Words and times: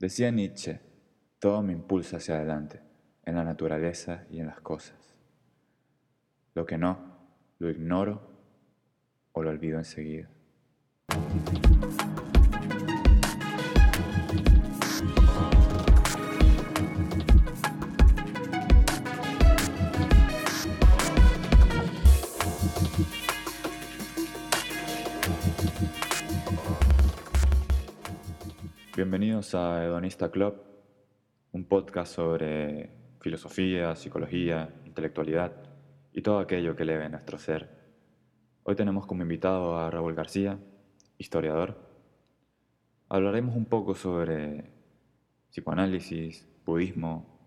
Decía 0.00 0.30
Nietzsche, 0.30 0.80
todo 1.38 1.62
me 1.62 1.74
impulsa 1.74 2.16
hacia 2.16 2.36
adelante, 2.36 2.80
en 3.22 3.34
la 3.34 3.44
naturaleza 3.44 4.24
y 4.30 4.40
en 4.40 4.46
las 4.46 4.58
cosas. 4.62 5.14
Lo 6.54 6.64
que 6.64 6.78
no, 6.78 7.18
lo 7.58 7.68
ignoro 7.68 8.22
o 9.32 9.42
lo 9.42 9.50
olvido 9.50 9.76
enseguida. 9.76 10.30
Bienvenidos 28.96 29.54
a 29.54 29.84
Hedonista 29.84 30.32
Club, 30.32 30.64
un 31.52 31.64
podcast 31.64 32.12
sobre 32.12 32.90
filosofía, 33.20 33.94
psicología, 33.94 34.68
intelectualidad 34.84 35.52
y 36.12 36.22
todo 36.22 36.40
aquello 36.40 36.74
que 36.74 36.82
eleve 36.82 37.08
nuestro 37.08 37.38
ser. 37.38 37.70
Hoy 38.64 38.74
tenemos 38.74 39.06
como 39.06 39.22
invitado 39.22 39.78
a 39.78 39.88
Raúl 39.92 40.14
García, 40.14 40.58
historiador. 41.18 41.78
Hablaremos 43.08 43.54
un 43.54 43.66
poco 43.66 43.94
sobre 43.94 44.72
psicoanálisis, 45.50 46.48
budismo, 46.66 47.38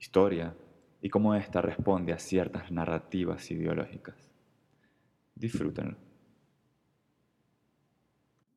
historia 0.00 0.52
y 1.00 1.08
cómo 1.10 1.36
ésta 1.36 1.62
responde 1.62 2.12
a 2.12 2.18
ciertas 2.18 2.72
narrativas 2.72 3.48
ideológicas. 3.52 4.16
Disfrútenlo. 5.36 5.96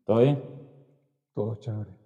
¿Todo 0.06 0.18
bien? 0.18 0.44
Todo 1.36 1.56
chévere. 1.60 1.99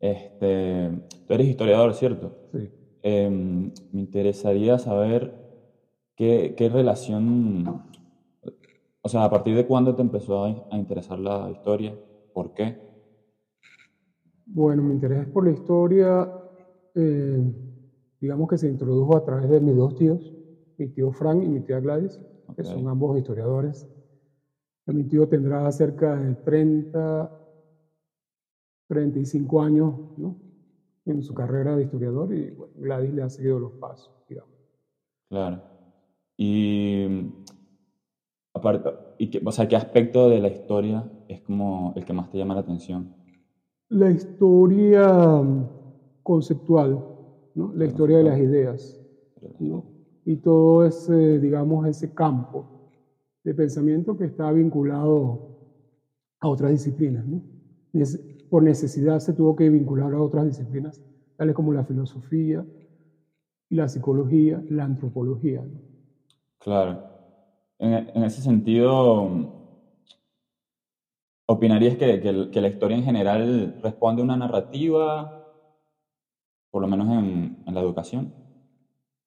Este, 0.00 0.90
tú 1.26 1.34
eres 1.34 1.48
historiador, 1.48 1.94
¿cierto? 1.94 2.32
Sí. 2.52 2.70
Em, 3.02 3.72
me 3.92 4.00
interesaría 4.00 4.78
saber 4.78 5.34
qué, 6.16 6.54
qué, 6.56 6.68
relación, 6.68 7.84
o 9.00 9.08
sea, 9.08 9.24
a 9.24 9.30
partir 9.30 9.54
de 9.54 9.66
cuándo 9.66 9.94
te 9.94 10.02
empezó 10.02 10.44
a, 10.44 10.66
a, 10.70 10.76
interesar 10.76 11.18
la 11.18 11.50
historia, 11.50 11.94
¿por 12.32 12.52
qué? 12.52 12.78
Bueno, 14.46 14.82
mi 14.82 14.94
interés 14.94 15.26
por 15.28 15.44
la 15.44 15.52
historia, 15.52 16.32
eh, 16.94 17.52
digamos 18.20 18.48
que 18.48 18.58
se 18.58 18.68
introdujo 18.68 19.16
a 19.16 19.24
través 19.24 19.48
de 19.50 19.60
mis 19.60 19.76
dos 19.76 19.94
tíos, 19.96 20.32
mi 20.78 20.88
tío 20.88 21.12
Frank 21.12 21.42
y 21.42 21.48
mi 21.48 21.60
tía 21.60 21.80
Gladys, 21.80 22.20
okay. 22.46 22.64
que 22.64 22.64
son 22.64 22.88
ambos 22.88 23.16
historiadores. 23.18 23.88
Mi 24.86 25.02
tío 25.04 25.28
tendrá 25.28 25.70
cerca 25.72 26.16
de 26.16 26.34
30 26.36 27.45
35 28.88 29.62
años 29.62 29.94
¿no? 30.16 30.36
en 31.06 31.22
su 31.22 31.34
carrera 31.34 31.76
de 31.76 31.84
historiador 31.84 32.34
y 32.34 32.50
bueno, 32.50 32.72
Gladys 32.76 33.14
le 33.14 33.22
ha 33.22 33.28
seguido 33.28 33.58
los 33.58 33.72
pasos, 33.72 34.12
digamos. 34.28 34.50
Claro. 35.28 35.62
Y, 36.36 37.32
aparte, 38.54 38.90
y 39.18 39.30
que, 39.30 39.40
o 39.44 39.52
sea, 39.52 39.66
¿qué 39.68 39.76
aspecto 39.76 40.28
de 40.28 40.40
la 40.40 40.48
historia 40.48 41.10
es 41.28 41.40
como 41.40 41.92
el 41.96 42.04
que 42.04 42.12
más 42.12 42.30
te 42.30 42.38
llama 42.38 42.54
la 42.54 42.60
atención? 42.60 43.14
La 43.88 44.10
historia 44.10 45.42
conceptual, 46.22 47.04
¿no? 47.54 47.72
la 47.74 47.86
historia 47.86 48.18
de 48.18 48.24
las 48.24 48.38
ideas. 48.38 49.00
¿no? 49.60 49.84
Y 50.24 50.36
todo 50.36 50.84
ese, 50.84 51.38
digamos, 51.38 51.86
ese 51.86 52.12
campo 52.12 52.66
de 53.44 53.54
pensamiento 53.54 54.16
que 54.16 54.24
está 54.24 54.50
vinculado 54.50 55.56
a 56.40 56.48
otras 56.48 56.72
disciplinas. 56.72 57.24
¿no? 57.26 57.42
Por 58.48 58.62
necesidad 58.62 59.18
se 59.20 59.32
tuvo 59.32 59.56
que 59.56 59.70
vincular 59.70 60.12
a 60.14 60.20
otras 60.20 60.46
disciplinas, 60.46 61.02
tales 61.36 61.54
como 61.54 61.72
la 61.72 61.84
filosofía, 61.84 62.64
la 63.70 63.88
psicología, 63.88 64.62
la 64.68 64.84
antropología. 64.84 65.62
¿no? 65.62 65.80
Claro. 66.58 67.02
En, 67.78 67.92
en, 68.14 68.24
ese 68.24 68.40
sentido, 68.40 69.28
¿opinarías 71.46 71.96
que, 71.96 72.20
que, 72.20 72.48
que, 72.50 72.60
la 72.60 72.68
historia 72.68 72.96
en 72.96 73.04
general 73.04 73.76
responde 73.82 74.22
a 74.22 74.24
una 74.24 74.36
narrativa, 74.36 75.32
por 76.70 76.82
lo 76.82 76.88
menos 76.88 77.08
en, 77.08 77.62
en 77.66 77.74
la 77.74 77.80
educación? 77.80 78.32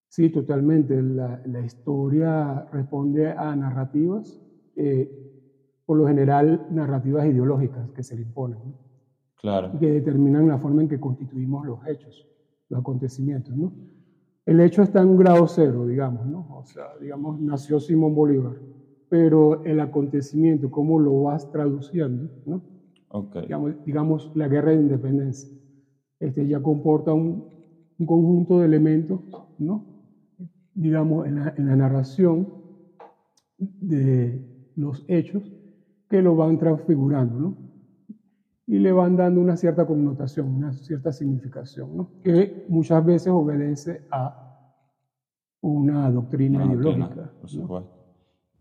Sí, 0.08 0.30
totalmente. 0.30 1.02
La, 1.02 1.40
la 1.46 1.62
historia 1.62 2.66
responde 2.72 3.30
a 3.30 3.56
narrativas, 3.56 4.42
eh, 4.76 5.08
por 5.86 5.98
lo 5.98 6.08
general 6.08 6.66
narrativas 6.70 7.28
ideológicas 7.28 7.92
que 7.92 8.04
se 8.04 8.16
le 8.16 8.24
imponen. 8.24 8.60
¿no? 8.64 8.89
Claro. 9.42 9.72
que 9.80 9.90
determinan 9.90 10.50
la 10.50 10.58
forma 10.58 10.82
en 10.82 10.90
que 10.90 11.00
constituimos 11.00 11.66
los 11.66 11.80
hechos, 11.88 12.28
los 12.68 12.82
acontecimientos, 12.82 13.56
¿no? 13.56 13.72
El 14.46 14.60
hecho 14.60 14.82
está 14.82 15.02
en 15.02 15.10
un 15.10 15.18
grado 15.18 15.48
cero, 15.48 15.86
digamos, 15.86 16.26
¿no? 16.26 16.46
O 16.58 16.66
sea, 16.66 16.98
digamos, 17.00 17.40
nació 17.40 17.80
Simón 17.80 18.14
Bolívar, 18.14 18.58
pero 19.08 19.64
el 19.64 19.80
acontecimiento, 19.80 20.70
cómo 20.70 21.00
lo 21.00 21.24
vas 21.24 21.50
traduciendo, 21.52 22.30
¿no? 22.46 22.62
Okay. 23.08 23.44
Digamos, 23.44 23.86
digamos, 23.86 24.32
la 24.36 24.50
guerra 24.50 24.72
de 24.72 24.82
independencia, 24.82 25.50
este 26.20 26.46
ya 26.46 26.62
comporta 26.62 27.14
un, 27.14 27.46
un 27.98 28.06
conjunto 28.06 28.60
de 28.60 28.66
elementos, 28.66 29.22
¿no? 29.58 29.86
Digamos, 30.74 31.28
en 31.28 31.36
la, 31.36 31.54
en 31.56 31.66
la 31.66 31.76
narración 31.78 32.48
de 33.58 34.72
los 34.76 35.06
hechos 35.08 35.50
que 36.10 36.22
lo 36.22 36.36
van 36.36 36.58
transfigurando, 36.58 37.40
¿no? 37.40 37.69
Y 38.70 38.78
le 38.78 38.92
van 38.92 39.16
dando 39.16 39.42
una 39.42 39.58
cierta 39.58 39.88
connotación, 39.88 40.46
una 40.48 40.72
cierta 40.74 41.12
significación, 41.12 41.98
¿no? 41.98 42.12
que 42.24 42.66
muchas 42.70 43.04
veces 43.04 43.34
obedece 43.34 44.04
a 44.12 44.76
una 45.62 46.12
doctrina 46.12 46.64
Una 46.64 46.74
ideológica. 46.76 47.06
doctrina, 47.08 47.34
por 47.42 47.50
supuesto. 47.50 47.92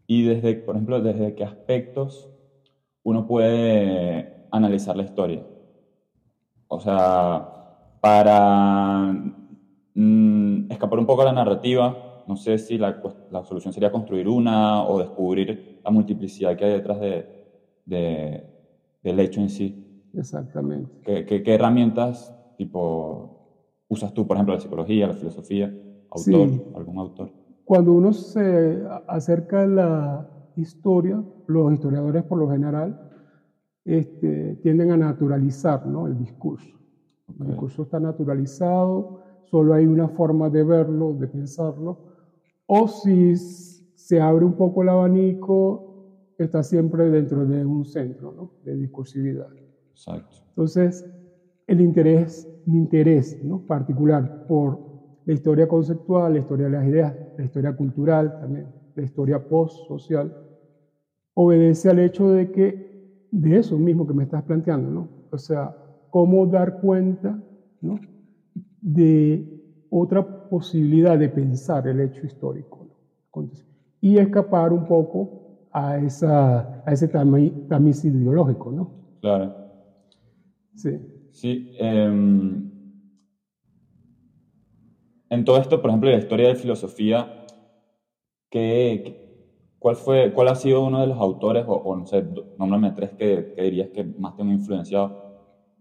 Y 0.06 0.22
desde, 0.22 0.54
por 0.54 0.76
ejemplo, 0.76 1.02
desde 1.02 1.34
qué 1.34 1.44
aspectos 1.44 2.30
uno 3.02 3.26
puede 3.26 4.46
analizar 4.50 4.96
la 4.96 5.02
historia. 5.02 5.46
O 6.68 6.80
sea, 6.80 7.46
para 8.00 9.12
mm, 9.94 10.72
escapar 10.72 10.98
un 11.00 11.06
poco 11.06 11.20
a 11.20 11.26
la 11.26 11.32
narrativa, 11.34 12.24
no 12.26 12.34
sé 12.34 12.56
si 12.56 12.78
la, 12.78 13.02
la, 13.30 13.44
solución 13.44 13.74
sería 13.74 13.92
construir 13.92 14.26
una 14.26 14.84
o 14.84 14.98
descubrir 14.98 15.80
la 15.84 15.90
multiplicidad 15.90 16.56
que 16.56 16.64
hay 16.64 16.72
detrás 16.72 16.98
de, 16.98 17.26
de, 17.84 18.44
del 19.02 19.20
hecho 19.20 19.42
en 19.42 19.50
sí. 19.50 19.84
Exactamente. 20.14 20.90
¿Qué, 21.02 21.24
qué, 21.24 21.42
qué 21.42 21.54
herramientas 21.54 22.34
tipo 22.56 23.30
usas 23.88 24.12
tú, 24.12 24.26
por 24.26 24.36
ejemplo, 24.36 24.54
la 24.54 24.60
psicología, 24.60 25.06
la 25.06 25.14
filosofía, 25.14 25.72
autor, 26.10 26.48
Sí. 26.48 26.62
algún 26.74 26.98
autor? 26.98 27.30
Cuando 27.64 27.92
uno 27.92 28.12
se 28.12 28.82
acerca 29.06 29.62
a 29.62 29.66
la 29.66 30.28
historia, 30.56 31.22
los 31.46 31.72
historiadores 31.72 32.24
por 32.24 32.38
lo 32.38 32.48
general 32.50 32.98
este, 33.84 34.56
tienden 34.62 34.90
a 34.90 34.96
naturalizar 34.96 35.86
¿no? 35.86 36.06
el 36.06 36.16
discurso. 36.16 36.68
El 37.28 37.34
Ok. 37.42 37.46
discurso 37.48 37.82
está 37.82 38.00
naturalizado, 38.00 39.20
solo 39.44 39.74
hay 39.74 39.86
una 39.86 40.08
forma 40.08 40.48
de 40.50 40.62
verlo, 40.64 41.14
de 41.14 41.26
pensarlo, 41.28 41.98
o 42.66 42.88
si 42.88 43.34
se 43.36 44.20
abre 44.20 44.44
un 44.44 44.54
poco 44.56 44.82
el 44.82 44.88
abanico, 44.90 45.84
está 46.38 46.62
siempre 46.62 47.10
dentro 47.10 47.46
de 47.46 47.64
un 47.64 47.84
centro 47.84 48.32
¿no? 48.32 48.50
de 48.62 48.76
discursividad. 48.76 49.48
Exacto. 49.98 50.36
Entonces, 50.50 51.04
el 51.66 51.80
interés, 51.80 52.48
mi 52.64 52.78
interés 52.78 53.36
¿no? 53.40 53.64
particular 53.66 54.30
por 54.46 54.80
la 55.24 55.34
historia 55.34 55.66
conceptual, 55.66 56.34
la 56.34 56.38
historia 56.38 56.66
de 56.66 56.72
las 56.72 56.86
ideas, 56.86 57.16
la 57.36 57.44
historia 57.44 57.72
cultural 57.72 58.32
también, 58.38 58.72
la 58.94 59.02
historia 59.02 59.38
post-social, 59.40 60.32
obedece 61.34 61.90
al 61.90 61.98
hecho 61.98 62.28
de 62.30 62.50
que, 62.50 62.80
de 63.30 63.58
eso 63.58 63.76
mismo 63.78 64.06
que 64.06 64.14
me 64.14 64.22
estás 64.22 64.44
planteando, 64.44 64.90
¿no? 64.90 65.10
O 65.30 65.38
sea, 65.38 65.74
cómo 66.10 66.46
dar 66.46 66.78
cuenta 66.78 67.38
¿no? 67.80 67.98
de 68.80 69.44
otra 69.90 70.26
posibilidad 70.48 71.18
de 71.18 71.28
pensar 71.28 71.86
el 71.88 72.00
hecho 72.00 72.24
histórico 72.24 72.86
¿no? 73.34 73.48
y 74.00 74.18
escapar 74.18 74.72
un 74.72 74.86
poco 74.86 75.28
a, 75.70 75.98
esa, 75.98 76.60
a 76.84 76.92
ese 76.92 77.08
tamiz, 77.08 77.52
tamiz 77.68 78.04
ideológico, 78.04 78.72
¿no? 78.72 78.94
Claro. 79.20 79.67
Sí. 80.78 80.90
Sí. 81.30 81.68
em, 81.78 82.64
en 85.30 85.44
todo 85.44 85.58
esto, 85.58 85.80
por 85.80 85.90
ejemplo, 85.90 86.10
la 86.10 86.18
historia 86.18 86.48
de 86.48 86.54
filosofía, 86.56 87.32
¿qué, 88.50 89.16
cuál, 89.78 89.96
fue, 89.96 90.32
¿cuál 90.32 90.48
ha 90.48 90.54
sido 90.54 90.82
uno 90.84 91.00
de 91.00 91.06
los 91.08 91.18
autores, 91.18 91.64
o, 91.66 91.74
o 91.74 91.96
no 91.96 92.06
sé, 92.06 92.26
nómbrame 92.56 92.92
tres 92.92 93.12
que, 93.16 93.48
que 93.54 93.62
dirías 93.62 93.90
que 93.92 94.04
más 94.16 94.34
te 94.36 94.42
han 94.42 94.50
influenciado? 94.50 95.16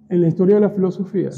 En 0.10 0.22
la 0.22 0.28
historia 0.28 0.56
de 0.56 0.62
la 0.62 0.70
filosofía, 0.70 1.30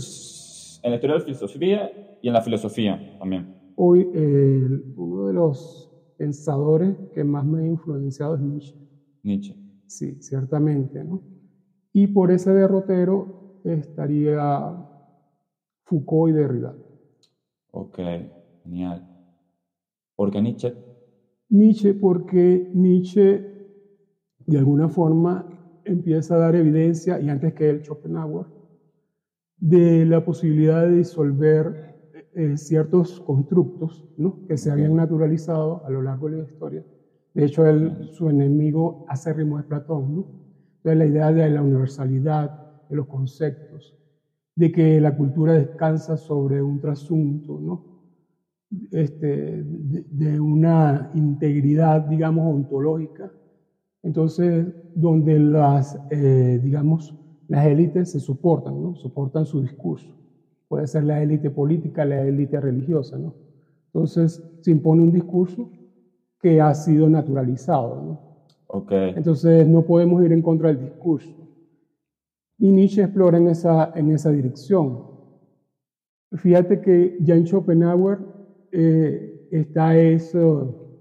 En 0.81 0.91
la 0.91 0.95
historia 0.95 1.13
de 1.15 1.19
la 1.19 1.25
filosofía 1.25 1.91
y 2.21 2.27
en 2.27 2.33
la 2.33 2.41
filosofía 2.41 3.03
también. 3.17 3.49
hoy 3.75 4.09
eh, 4.13 4.67
uno 4.95 5.27
de 5.27 5.33
los 5.33 5.89
pensadores 6.17 6.97
que 7.13 7.23
más 7.23 7.45
me 7.45 7.61
ha 7.63 7.65
influenciado 7.67 8.35
es 8.35 8.41
Nietzsche. 8.41 8.75
Nietzsche. 9.23 9.55
Sí, 9.87 10.17
ciertamente, 10.19 11.03
¿no? 11.03 11.23
Y 11.93 12.07
por 12.07 12.31
ese 12.31 12.51
derrotero 12.53 13.31
estaría 13.63 14.87
Foucault 15.83 16.31
y 16.31 16.33
Derrida. 16.33 16.75
Ok, 17.71 17.99
genial. 18.63 19.07
¿Por 20.15 20.31
qué 20.31 20.41
Nietzsche? 20.41 20.73
Nietzsche 21.49 21.93
porque 21.93 22.71
Nietzsche 22.73 23.49
de 24.45 24.57
alguna 24.57 24.89
forma 24.89 25.45
empieza 25.85 26.35
a 26.35 26.39
dar 26.39 26.55
evidencia, 26.55 27.19
y 27.19 27.29
antes 27.29 27.53
que 27.53 27.69
él 27.69 27.83
Schopenhauer, 27.83 28.47
de 29.57 30.05
la 30.05 30.23
posibilidad 30.23 30.83
de 30.83 30.97
disolver 30.97 31.89
eh, 32.33 32.57
ciertos 32.57 33.19
constructos 33.21 34.07
¿no? 34.17 34.45
que 34.47 34.57
se 34.57 34.71
habían 34.71 34.95
naturalizado 34.95 35.85
a 35.85 35.89
lo 35.89 36.01
largo 36.01 36.29
de 36.29 36.37
la 36.37 36.43
historia. 36.43 36.85
De 37.33 37.45
hecho, 37.45 37.65
él, 37.65 38.09
su 38.11 38.29
enemigo 38.29 39.05
acérrimo 39.07 39.59
es 39.59 39.65
Platón. 39.65 40.15
¿no? 40.15 40.27
Entonces, 40.77 40.97
la 40.97 41.05
idea 41.05 41.31
de 41.31 41.49
la 41.49 41.61
universalidad 41.61 42.68
de 42.89 42.95
los 42.95 43.07
conceptos, 43.07 43.95
de 44.55 44.71
que 44.71 44.99
la 44.99 45.15
cultura 45.15 45.53
descansa 45.53 46.17
sobre 46.17 46.61
un 46.61 46.79
trasunto, 46.79 47.59
¿no? 47.61 47.89
este, 48.91 49.63
de, 49.63 50.39
una 50.39 51.11
integridad, 51.13 52.01
digamos, 52.01 52.53
ontológica. 52.53 53.31
Entonces, 54.03 54.67
donde 54.95 55.39
las, 55.39 55.99
eh, 56.09 56.59
digamos, 56.63 57.15
las 57.47 57.65
élites 57.65 58.11
se 58.11 58.19
soportan, 58.19 58.81
¿no? 58.81 58.95
Soportan 58.95 59.45
su 59.45 59.61
discurso. 59.61 60.15
Puede 60.67 60.87
ser 60.87 61.03
la 61.03 61.21
élite 61.21 61.49
política, 61.49 62.05
la 62.05 62.21
élite 62.21 62.59
religiosa, 62.59 63.17
¿no? 63.17 63.33
Entonces, 63.87 64.43
se 64.61 64.71
impone 64.71 65.01
un 65.01 65.11
discurso 65.11 65.69
que 66.39 66.61
ha 66.61 66.73
sido 66.75 67.09
naturalizado, 67.09 68.01
¿no? 68.03 68.29
Okay. 68.67 69.13
Entonces, 69.15 69.67
no 69.67 69.81
podemos 69.81 70.23
ir 70.23 70.31
en 70.31 70.43
contra 70.43 70.69
del 70.69 70.79
discurso. 70.79 71.35
Y 72.59 72.71
Nietzsche 72.71 73.01
explora 73.01 73.37
en 73.37 73.47
esa, 73.47 73.91
en 73.95 74.11
esa 74.11 74.31
dirección. 74.31 75.07
Fíjate 76.33 76.81
que 76.81 77.17
ya 77.21 77.35
en 77.35 77.47
Schopenhauer 77.47 78.19
eh, 78.71 79.47
está 79.49 79.97
eso, 79.97 80.99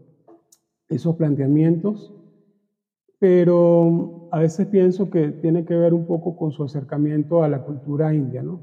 esos 0.88 1.16
planteamientos, 1.16 2.14
pero 3.18 4.28
a 4.30 4.38
veces 4.38 4.66
pienso 4.68 5.10
que 5.10 5.32
tiene 5.32 5.64
que 5.64 5.74
ver 5.74 5.92
un 5.92 6.06
poco 6.06 6.36
con 6.36 6.52
su 6.52 6.62
acercamiento 6.62 7.42
a 7.42 7.48
la 7.48 7.64
cultura 7.64 8.14
india, 8.14 8.42
¿no? 8.42 8.62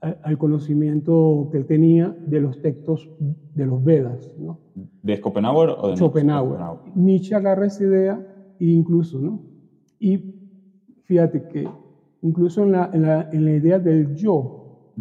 Al, 0.00 0.36
conocimiento 0.36 1.48
que 1.50 1.58
él 1.58 1.66
tenía 1.66 2.14
de 2.26 2.40
los 2.40 2.60
textos 2.60 3.10
de 3.54 3.66
los 3.66 3.82
Vedas, 3.82 4.30
¿no? 4.38 4.60
¿De 5.02 5.16
Schopenhauer 5.16 5.70
o 5.78 5.88
de 5.88 5.96
Schopenhauer? 5.96 6.60
Nietzsche 6.94 7.34
agarra 7.34 7.66
esa 7.66 7.84
idea 7.84 8.54
e 8.60 8.66
incluso, 8.66 9.18
¿no? 9.18 9.42
Y 9.98 10.33
fíjate 11.04 11.46
que 11.48 11.68
incluso 12.22 12.62
en 12.62 12.72
la, 12.72 12.90
en 12.92 13.02
la, 13.02 13.28
en 13.30 13.44
la 13.44 13.52
idea 13.52 13.78
del 13.78 14.14
yo, 14.14 14.92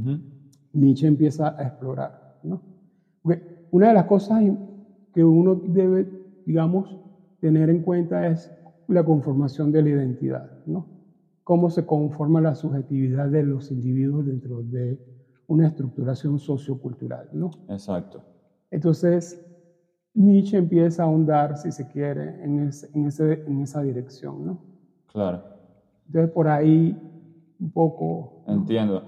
Nietzsche 0.74 1.08
empieza 1.08 1.56
a 1.58 1.64
explorar, 1.64 2.40
¿no? 2.44 2.62
Porque 3.22 3.68
una 3.72 3.90
de 3.90 3.94
las 3.94 4.06
cosas 4.06 4.44
que 5.14 5.24
uno 5.24 5.56
debe, 5.56 6.08
digamos, 6.46 6.98
tener 7.40 7.70
en 7.70 7.82
cuenta 7.82 8.28
es 8.28 8.52
la 8.88 9.04
conformación 9.04 9.72
de 9.72 9.82
la 9.82 9.90
identidad, 9.90 10.66
¿no? 10.66 10.88
Cómo 11.44 11.70
se 11.70 11.86
conforma 11.86 12.42
la 12.42 12.56
subjetividad 12.56 13.30
de 13.30 13.44
los 13.44 13.72
individuos 13.72 14.26
dentro 14.26 14.64
de 14.64 15.00
una 15.48 15.68
estructuración 15.68 16.40
sociocultural, 16.40 17.30
¿no? 17.34 17.52
Exacto. 17.70 18.24
Entonces, 18.72 19.40
Nietzsche 20.14 20.58
empieza 20.58 21.04
a 21.04 21.06
ahondar, 21.06 21.58
si 21.58 21.72
se 21.72 21.88
quiere, 21.88 22.44
en, 22.44 22.70
en, 22.94 23.06
ese, 23.06 23.44
en 23.46 23.62
esa 23.62 23.82
dirección, 23.82 24.46
¿no? 24.46 24.60
Claro. 25.12 25.53
Entonces, 26.14 26.32
por 26.32 26.48
ahí, 26.48 26.96
un 27.60 27.72
poco... 27.72 28.44
Entiendo. 28.48 29.02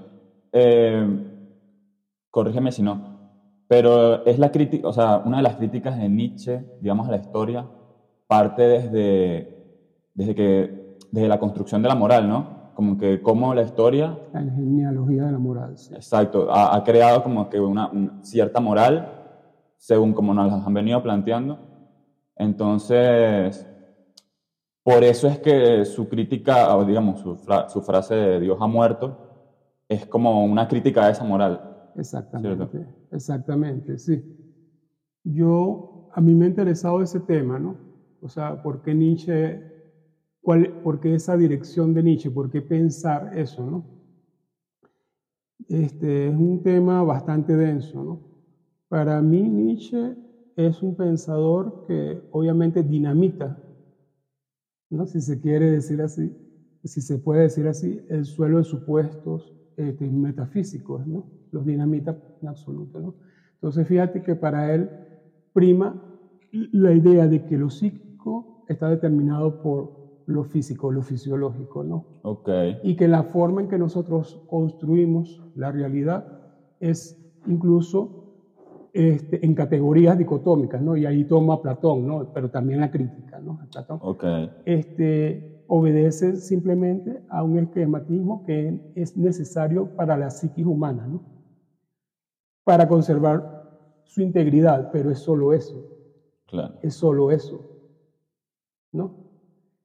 Eh, 0.52 1.08
corrígeme 2.32 2.72
si 2.72 2.82
no, 2.82 3.30
pero 3.68 4.26
es 4.26 4.40
la 4.40 4.52
crítica, 4.52 4.88
o 4.88 4.92
sea, 4.92 5.22
una 5.24 5.38
de 5.38 5.44
las 5.44 5.58
críticas 5.58 6.00
de 6.00 6.10
Nietzsche, 6.10 6.66
digamos, 6.82 7.08
a 7.08 7.12
la 7.12 7.18
historia, 7.18 7.68
parte 8.26 8.64
desde, 8.64 9.86
desde, 10.16 10.34
que, 10.34 10.98
desde 11.12 11.28
la 11.28 11.40
construcción 11.40 11.84
de 11.84 11.90
la 11.90 11.96
moral, 11.96 12.28
¿no? 12.28 12.72
Como 12.74 12.98
que 12.98 13.22
cómo 13.22 13.54
la 13.54 13.62
historia... 13.62 14.18
La 14.34 14.42
genealogía 14.42 15.26
de 15.26 15.32
la 15.32 15.38
moral, 15.38 15.78
sí. 15.78 15.94
Exacto, 15.94 16.48
ha, 16.52 16.84
creado 16.84 17.22
como 17.22 17.52
que 17.52 17.60
una, 17.60 17.92
cierta 18.24 18.60
moral, 18.60 19.12
según 19.78 20.14
como 20.14 20.34
nos 20.34 20.52
las 20.52 20.66
han 20.66 20.74
venido 20.74 21.04
planteando. 21.04 21.60
Entonces, 22.36 23.68
por 24.86 25.04
eso 25.04 25.28
es 25.28 25.40
que 25.40 25.84
su 25.84 26.08
crítica, 26.08 26.78
o 26.78 26.86
digamos, 26.86 27.20
su, 27.20 27.36
su 27.70 27.82
frase 27.82 28.14
de 28.14 28.40
Dios 28.40 28.56
ha 28.62 28.68
muerto, 28.68 29.18
es 29.90 30.06
como 30.06 30.46
una 30.46 30.68
crítica 30.68 31.08
a 31.08 31.10
esa 31.10 31.24
moral. 31.24 31.90
Exactamente, 31.96 32.86
exactamente, 33.12 33.98
sí. 33.98 34.24
Yo, 35.24 36.08
a 36.14 36.22
mí 36.22 36.36
me 36.36 36.46
ha 36.46 36.50
interesado 36.50 37.02
ese 37.02 37.20
tema, 37.20 37.58
¿no? 37.58 37.78
O 38.22 38.30
sea, 38.30 38.62
¿por 38.62 38.84
qué 38.84 38.94
Nietzsche, 38.94 39.60
cuál, 40.40 40.68
por 40.84 41.00
qué 41.00 41.16
esa 41.16 41.36
dirección 41.36 41.96
de 41.96 42.04
Nietzsche? 42.04 42.30
¿Por 42.30 42.52
qué 42.52 42.62
pensar 42.62 43.36
eso, 43.36 43.66
no? 43.66 43.86
Este 45.68 46.28
es 46.28 46.36
un 46.36 46.62
tema 46.62 47.02
bastante 47.02 47.56
denso, 47.56 48.04
¿no? 48.04 48.20
Para 48.88 49.20
mí 49.20 49.42
Nietzsche 49.50 50.16
es 50.56 50.84
un 50.84 50.96
pensador 50.96 51.86
que 51.88 52.22
obviamente 52.32 52.84
dinamita, 52.84 53.58
¿no? 54.90 55.06
Si 55.06 55.22
se 55.22 55.40
quiere 55.40 55.72
decir 55.72 56.02
así, 56.02 56.32
si 56.84 57.02
se 57.02 57.18
puede 57.18 57.44
decir 57.44 57.68
así, 57.68 58.00
el 58.10 58.26
suelo 58.26 58.58
de 58.60 58.64
supuestos 58.64 59.54
este, 59.76 60.10
metafísicos, 60.10 61.06
¿no? 61.08 61.32
Los 61.52 61.66
dinamita 61.66 62.18
en 62.42 62.48
absoluto, 62.48 63.00
¿no? 63.00 63.16
Entonces 63.56 63.88
fíjate 63.88 64.22
que 64.22 64.36
para 64.36 64.74
él 64.74 64.90
prima 65.54 66.02
la 66.52 66.94
idea 66.94 67.28
de 67.28 67.46
que 67.46 67.58
lo 67.58 67.70
psíquico 67.70 68.64
está 68.68 68.90
determinado 68.90 69.62
por 69.62 70.06
lo 70.28 70.44
físico, 70.44 70.92
lo 70.92 71.02
fisiológico, 71.02 71.84
¿no? 71.84 72.06
Ok. 72.24 72.50
Y 72.84 72.96
que 72.96 73.08
la 73.08 73.24
forma 73.24 73.62
en 73.62 73.68
que 73.68 73.78
nosotros 73.78 74.44
construimos 74.48 75.42
la 75.56 75.72
realidad 75.72 76.26
es 76.80 77.16
incluso 77.48 78.25
este, 78.96 79.46
en 79.46 79.54
categorías 79.54 80.18
dicotómicas, 80.18 80.82
¿no? 80.82 80.96
Y 80.96 81.06
ahí 81.06 81.26
toma 81.26 81.62
Platón, 81.62 82.08
¿no? 82.08 82.32
Pero 82.34 82.50
también 82.50 82.80
la 82.80 82.90
crítica, 82.90 83.40
¿no? 83.40 83.60
Platón. 83.72 84.00
Este, 84.66 85.64
obedece 85.68 86.38
simplemente 86.38 87.22
a 87.30 87.44
un 87.44 87.60
esquematismo 87.60 88.46
que 88.46 88.94
es 88.96 89.18
necesario 89.18 89.96
para 89.96 90.18
la 90.18 90.30
psiquis 90.30 90.66
humana, 90.66 91.06
¿no? 91.08 91.22
Para 92.64 92.88
conservar 92.88 93.70
su 94.06 94.22
integridad, 94.22 94.90
pero 94.92 95.12
es 95.12 95.20
solo 95.20 95.54
eso. 95.54 95.92
Claro. 96.48 96.76
Es 96.82 96.94
solo 96.94 97.32
eso. 97.32 97.76
¿no? 98.96 99.14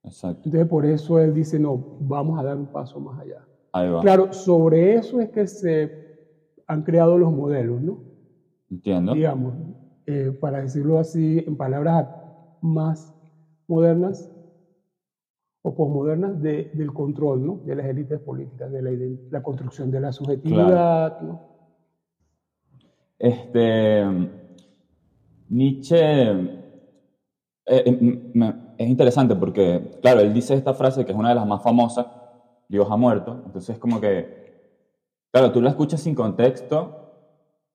Exacto. 0.05 0.43
Entonces 0.45 0.69
por 0.69 0.87
eso 0.87 1.19
él 1.19 1.35
dice, 1.35 1.59
no, 1.59 1.99
vamos 2.01 2.39
a 2.39 2.43
dar 2.43 2.57
un 2.57 2.67
paso 2.67 2.99
más 3.01 3.21
allá. 3.21 3.45
Ahí 3.73 3.91
va. 3.91 4.01
Claro, 4.01 4.33
sobre 4.33 4.95
eso 4.95 5.21
es 5.21 5.31
que 5.31 5.47
se 5.47 5.91
han 6.67 6.83
creado 6.83 7.19
los 7.19 7.33
modelos, 7.33 7.83
¿no? 7.83 8.10
Entiendo. 8.71 9.15
Digamos, 9.15 9.55
eh, 10.07 10.33
para 10.41 10.61
decirlo 10.63 10.99
así, 10.99 11.43
en 11.47 11.57
palabras 11.57 12.07
más 12.61 13.15
modernas 13.67 14.31
o 15.63 15.75
posmodernas, 15.75 16.41
de, 16.41 16.71
del 16.75 16.93
control, 16.93 17.45
¿no? 17.45 17.61
De 17.65 17.75
las 17.75 17.87
élites 17.87 18.19
políticas, 18.21 18.73
de 18.73 18.83
la, 18.83 18.91
la 19.31 19.43
construcción 19.43 19.91
de 19.91 20.01
la 20.01 20.13
subjetividad, 20.13 21.21
¿no? 21.21 21.51
Este, 23.19 24.03
Nietzsche, 25.51 26.31
eh, 26.31 26.65
eh, 27.67 28.75
es 28.79 28.89
interesante 28.89 29.37
porque, 29.37 29.99
claro, 30.01 30.21
él 30.21 30.33
dice 30.33 30.55
esta 30.55 30.73
frase 30.73 31.05
que 31.05 31.13
es 31.13 31.19
una 31.19 31.29
de 31.29 31.35
las 31.35 31.47
más 31.47 31.63
famosas, 31.63 32.07
Dios 32.69 32.87
ha 32.91 32.97
muerto, 32.97 33.43
entonces 33.45 33.75
es 33.75 33.79
como 33.79 34.01
que, 34.01 34.73
claro, 35.31 35.53
tú 35.53 35.61
la 35.61 35.69
escuchas 35.69 36.01
sin 36.01 36.15
contexto 36.15 37.00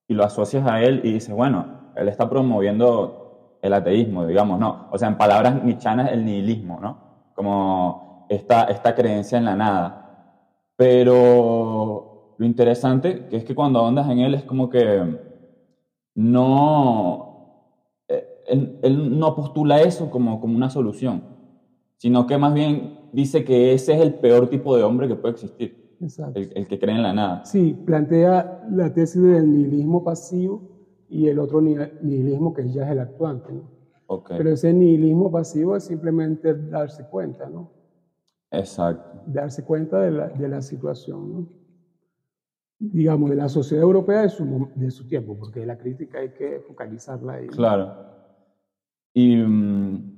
y 0.08 0.14
lo 0.14 0.24
asocias 0.24 0.68
a 0.68 0.82
él 0.82 1.02
y 1.04 1.14
dices, 1.14 1.34
bueno, 1.36 1.92
él 1.96 2.08
está 2.08 2.30
promoviendo 2.30 3.58
el 3.62 3.74
ateísmo, 3.74 4.26
digamos, 4.26 4.60
¿no? 4.60 4.88
O 4.92 4.98
sea, 4.98 5.08
en 5.08 5.18
palabras 5.18 5.64
nichanas, 5.64 6.12
el 6.12 6.24
nihilismo, 6.26 6.80
¿no? 6.80 6.98
Como 7.34 8.28
esta, 8.30 8.66
esta 8.66 8.94
creencia 8.94 9.38
en 9.38 9.46
la 9.46 9.56
nada. 9.56 10.02
Pero 10.76 12.36
lo 12.38 12.46
interesante 12.46 13.28
que 13.28 13.38
es 13.38 13.44
que 13.44 13.56
cuando 13.56 13.80
ahondas 13.80 14.10
en 14.10 14.20
él 14.20 14.34
es 14.36 14.44
como 14.44 14.70
que 14.70 15.18
no, 16.16 17.26
él, 18.48 19.20
no 19.20 19.36
postula 19.36 19.82
eso 19.82 20.10
como, 20.10 20.40
como 20.40 20.56
una 20.56 20.70
solución, 20.70 21.24
sino 21.98 22.28
que 22.28 22.38
más 22.38 22.54
bien 22.54 23.10
dice 23.12 23.44
que 23.44 23.74
ese 23.74 23.94
es 23.96 24.02
el 24.02 24.16
peor 24.16 24.50
tipo 24.50 24.76
de 24.76 24.84
hombre 24.84 25.08
que 25.08 25.16
puede 25.16 25.34
existir. 25.34 25.85
El, 26.34 26.68
que 26.68 26.80
cree 26.80 26.96
en 26.96 27.04
la 27.04 27.14
nada. 27.14 27.46
Sí, 27.46 27.74
plantea 27.86 28.68
la 28.72 28.94
tesis 28.94 29.22
del 29.22 29.52
nihilismo 29.52 30.04
pasivo 30.04 30.62
y 31.10 31.28
el 31.28 31.40
otro 31.40 31.62
nihilismo 31.62 32.54
que 32.54 32.70
ya 32.70 32.86
es 32.86 32.92
el 32.92 33.00
actuante. 33.00 33.54
¿no? 33.54 33.70
Okay. 34.08 34.38
Pero 34.38 34.52
ese 34.52 34.74
nihilismo 34.74 35.32
pasivo 35.32 35.76
es 35.76 35.86
simplemente 35.86 36.54
darse 36.54 37.06
cuenta, 37.10 37.50
¿no? 37.50 37.72
Exacto. 38.52 39.24
darse 39.26 39.66
cuenta 39.66 40.00
de 40.00 40.12
la, 40.12 40.28
de 40.30 40.48
la 40.48 40.62
situación, 40.62 41.34
¿no? 41.34 41.48
digamos, 42.80 43.30
de 43.30 43.36
la 43.36 43.50
sociedad 43.50 43.84
europea 43.84 44.22
de 44.22 44.30
su, 44.30 44.70
de 44.76 44.92
su 44.92 45.08
tiempo, 45.08 45.38
porque 45.38 45.66
la 45.66 45.78
crítica 45.78 46.20
hay 46.20 46.30
que 46.30 46.62
focalizarla 46.68 47.34
ahí. 47.34 47.48
Claro. 47.48 47.94
Y, 49.14 49.38
mm, 49.38 50.18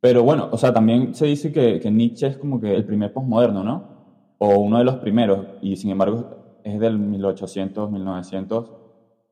pero 0.00 0.22
bueno, 0.22 0.48
o 0.50 0.56
sea, 0.56 0.72
también 0.72 1.14
se 1.14 1.26
dice 1.26 1.52
que, 1.52 1.80
que 1.80 1.90
Nietzsche 1.90 2.28
es 2.28 2.38
como 2.38 2.60
que 2.60 2.74
el 2.74 2.84
primer 2.84 3.12
postmoderno, 3.12 3.64
¿no? 3.64 3.97
O 4.38 4.58
uno 4.58 4.78
de 4.78 4.84
los 4.84 4.96
primeros, 4.98 5.48
y 5.60 5.76
sin 5.76 5.90
embargo 5.90 6.28
es 6.62 6.78
del 6.80 6.98
1800, 6.98 7.90
1900, 7.90 8.72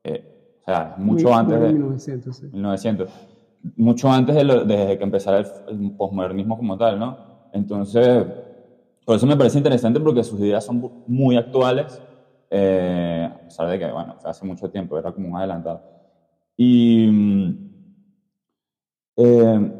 eh, 0.03 0.25
o 0.61 0.65
sea, 0.65 0.93
mucho 0.97 1.33
antes 1.35 1.59
de 1.59 1.67
1900, 1.73 2.37
sí. 2.37 2.47
1900, 2.51 3.11
mucho 3.75 4.11
antes 4.11 4.35
de, 4.35 4.43
lo- 4.43 4.65
de 4.65 4.97
que 4.97 5.03
empezara 5.03 5.39
el, 5.39 5.47
el 5.67 5.93
posmodernismo 5.95 6.57
como 6.57 6.77
tal, 6.77 6.99
¿no? 6.99 7.21
Entonces, 7.51 8.25
por 9.05 9.15
eso 9.15 9.27
me 9.27 9.37
parece 9.37 9.57
interesante 9.59 9.99
porque 9.99 10.23
sus 10.23 10.39
ideas 10.41 10.65
son 10.65 10.81
muy 11.05 11.37
actuales, 11.37 12.03
eh, 12.49 13.29
a 13.33 13.39
pesar 13.39 13.69
de 13.69 13.79
que, 13.79 13.91
bueno, 13.91 14.15
hace 14.23 14.45
mucho 14.45 14.69
tiempo, 14.69 14.97
era 14.97 15.11
como 15.13 15.29
un 15.29 15.37
adelantado. 15.37 15.83
Y, 16.57 17.07
mm, 17.11 17.59
eh, 19.17 19.71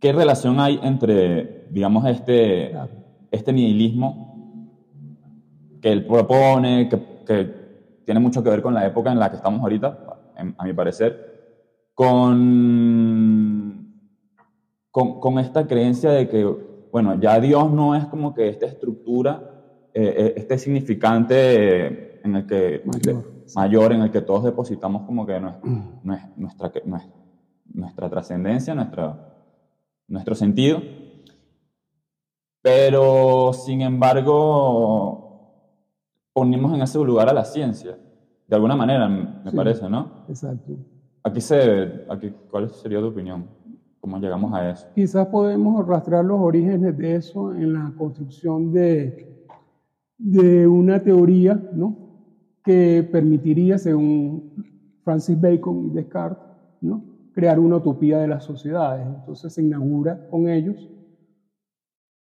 ¿qué 0.00 0.12
relación 0.12 0.60
hay 0.60 0.78
entre, 0.82 1.52
digamos, 1.68 2.04
este. 2.06 2.72
Este 3.30 3.52
nihilismo 3.52 4.34
que 5.80 5.92
él 5.92 6.06
propone, 6.06 6.88
que, 6.88 6.98
que 7.26 7.54
tiene 8.04 8.20
mucho 8.20 8.42
que 8.42 8.50
ver 8.50 8.62
con 8.62 8.74
la 8.74 8.86
época 8.86 9.10
en 9.12 9.18
la 9.18 9.30
que 9.30 9.36
estamos 9.36 9.60
ahorita, 9.60 9.98
a 10.58 10.64
mi 10.64 10.72
parecer, 10.72 11.34
con, 11.94 13.92
con, 14.90 15.20
con 15.20 15.38
esta 15.38 15.66
creencia 15.66 16.10
de 16.10 16.28
que, 16.28 16.44
bueno, 16.92 17.14
ya 17.20 17.38
Dios 17.40 17.70
no 17.70 17.94
es 17.94 18.06
como 18.06 18.32
que 18.34 18.48
esta 18.48 18.66
estructura, 18.66 19.42
eh, 19.92 20.14
eh, 20.16 20.34
este 20.36 20.58
significante 20.58 21.34
eh, 21.86 22.20
en 22.24 22.36
el 22.36 22.46
que, 22.46 22.82
Mayor. 22.84 23.24
mayor 23.54 23.92
en 23.92 24.02
el 24.02 24.10
que 24.10 24.20
todos 24.22 24.44
depositamos 24.44 25.02
como 25.02 25.24
que 25.26 25.40
nues- 25.40 26.32
nuestra, 26.36 26.70
que- 26.70 26.82
nues- 26.84 27.08
nuestra 27.72 28.08
trascendencia, 28.10 28.74
nuestra, 28.74 29.18
nuestro 30.08 30.34
sentido. 30.34 30.82
Pero, 32.66 33.52
sin 33.52 33.80
embargo, 33.80 35.52
ponemos 36.32 36.74
en 36.74 36.82
ese 36.82 36.98
lugar 36.98 37.28
a 37.28 37.32
la 37.32 37.44
ciencia, 37.44 37.96
de 38.48 38.56
alguna 38.56 38.74
manera, 38.74 39.08
me 39.08 39.48
Sí. 39.52 39.56
parece, 39.56 39.88
¿no? 39.88 40.24
Exacto. 40.28 40.72
Aquí 41.22 41.40
se, 41.40 42.04
aquí, 42.08 42.32
¿Cuál 42.50 42.68
sería 42.70 42.98
tu 42.98 43.06
opinión? 43.06 43.46
¿Cómo 44.00 44.18
llegamos 44.18 44.52
a 44.52 44.68
eso? 44.68 44.88
Quizás 44.96 45.28
podemos 45.28 45.86
rastrear 45.86 46.24
los 46.24 46.40
orígenes 46.40 46.98
de 46.98 47.14
eso 47.14 47.52
en 47.54 47.72
la 47.72 47.92
construcción 47.96 48.72
de, 48.72 49.46
de 50.18 50.66
una 50.66 51.00
teoría 51.00 51.54
¿no? 51.72 51.96
que 52.64 53.08
permitiría, 53.12 53.78
según 53.78 54.64
Francis 55.04 55.40
Bacon 55.40 55.86
y 55.86 55.90
Descartes, 55.90 56.48
¿no? 56.80 57.00
crear 57.32 57.60
una 57.60 57.76
utopía 57.76 58.18
de 58.18 58.26
las 58.26 58.42
sociedades. 58.42 59.06
Entonces 59.06 59.52
se 59.54 59.62
inaugura 59.62 60.26
con 60.30 60.48
ellos 60.48 60.88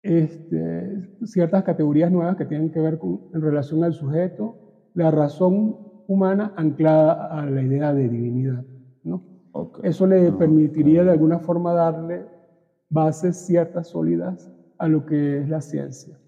este, 0.04 1.10
ciertas 1.24 1.64
categorías 1.64 2.12
nuevas 2.12 2.36
que 2.36 2.46
tienen 2.46 2.72
que 2.72 2.80
ver 2.80 2.98
con, 2.98 3.22
en 3.34 3.42
relación 3.42 3.84
al 3.84 3.94
sujeto, 3.94 4.56
la 4.94 5.12
razón 5.12 5.78
humana 6.08 6.54
anclada 6.56 7.28
a 7.28 7.46
la 7.46 7.62
idea 7.62 7.94
de 7.94 8.10
divinidad. 8.10 8.66
¿no? 9.04 9.24
Eso 9.84 10.08
le 10.08 10.32
permitiría 10.32 11.04
de 11.04 11.12
alguna 11.12 11.40
forma 11.40 11.74
darle 11.74 12.26
bases 12.90 13.46
ciertas 13.46 13.88
sólidas 13.88 14.52
a 14.78 14.88
lo 14.88 15.06
que 15.06 15.40
es 15.40 15.50
la 15.50 15.62
ciencia. 15.62 16.20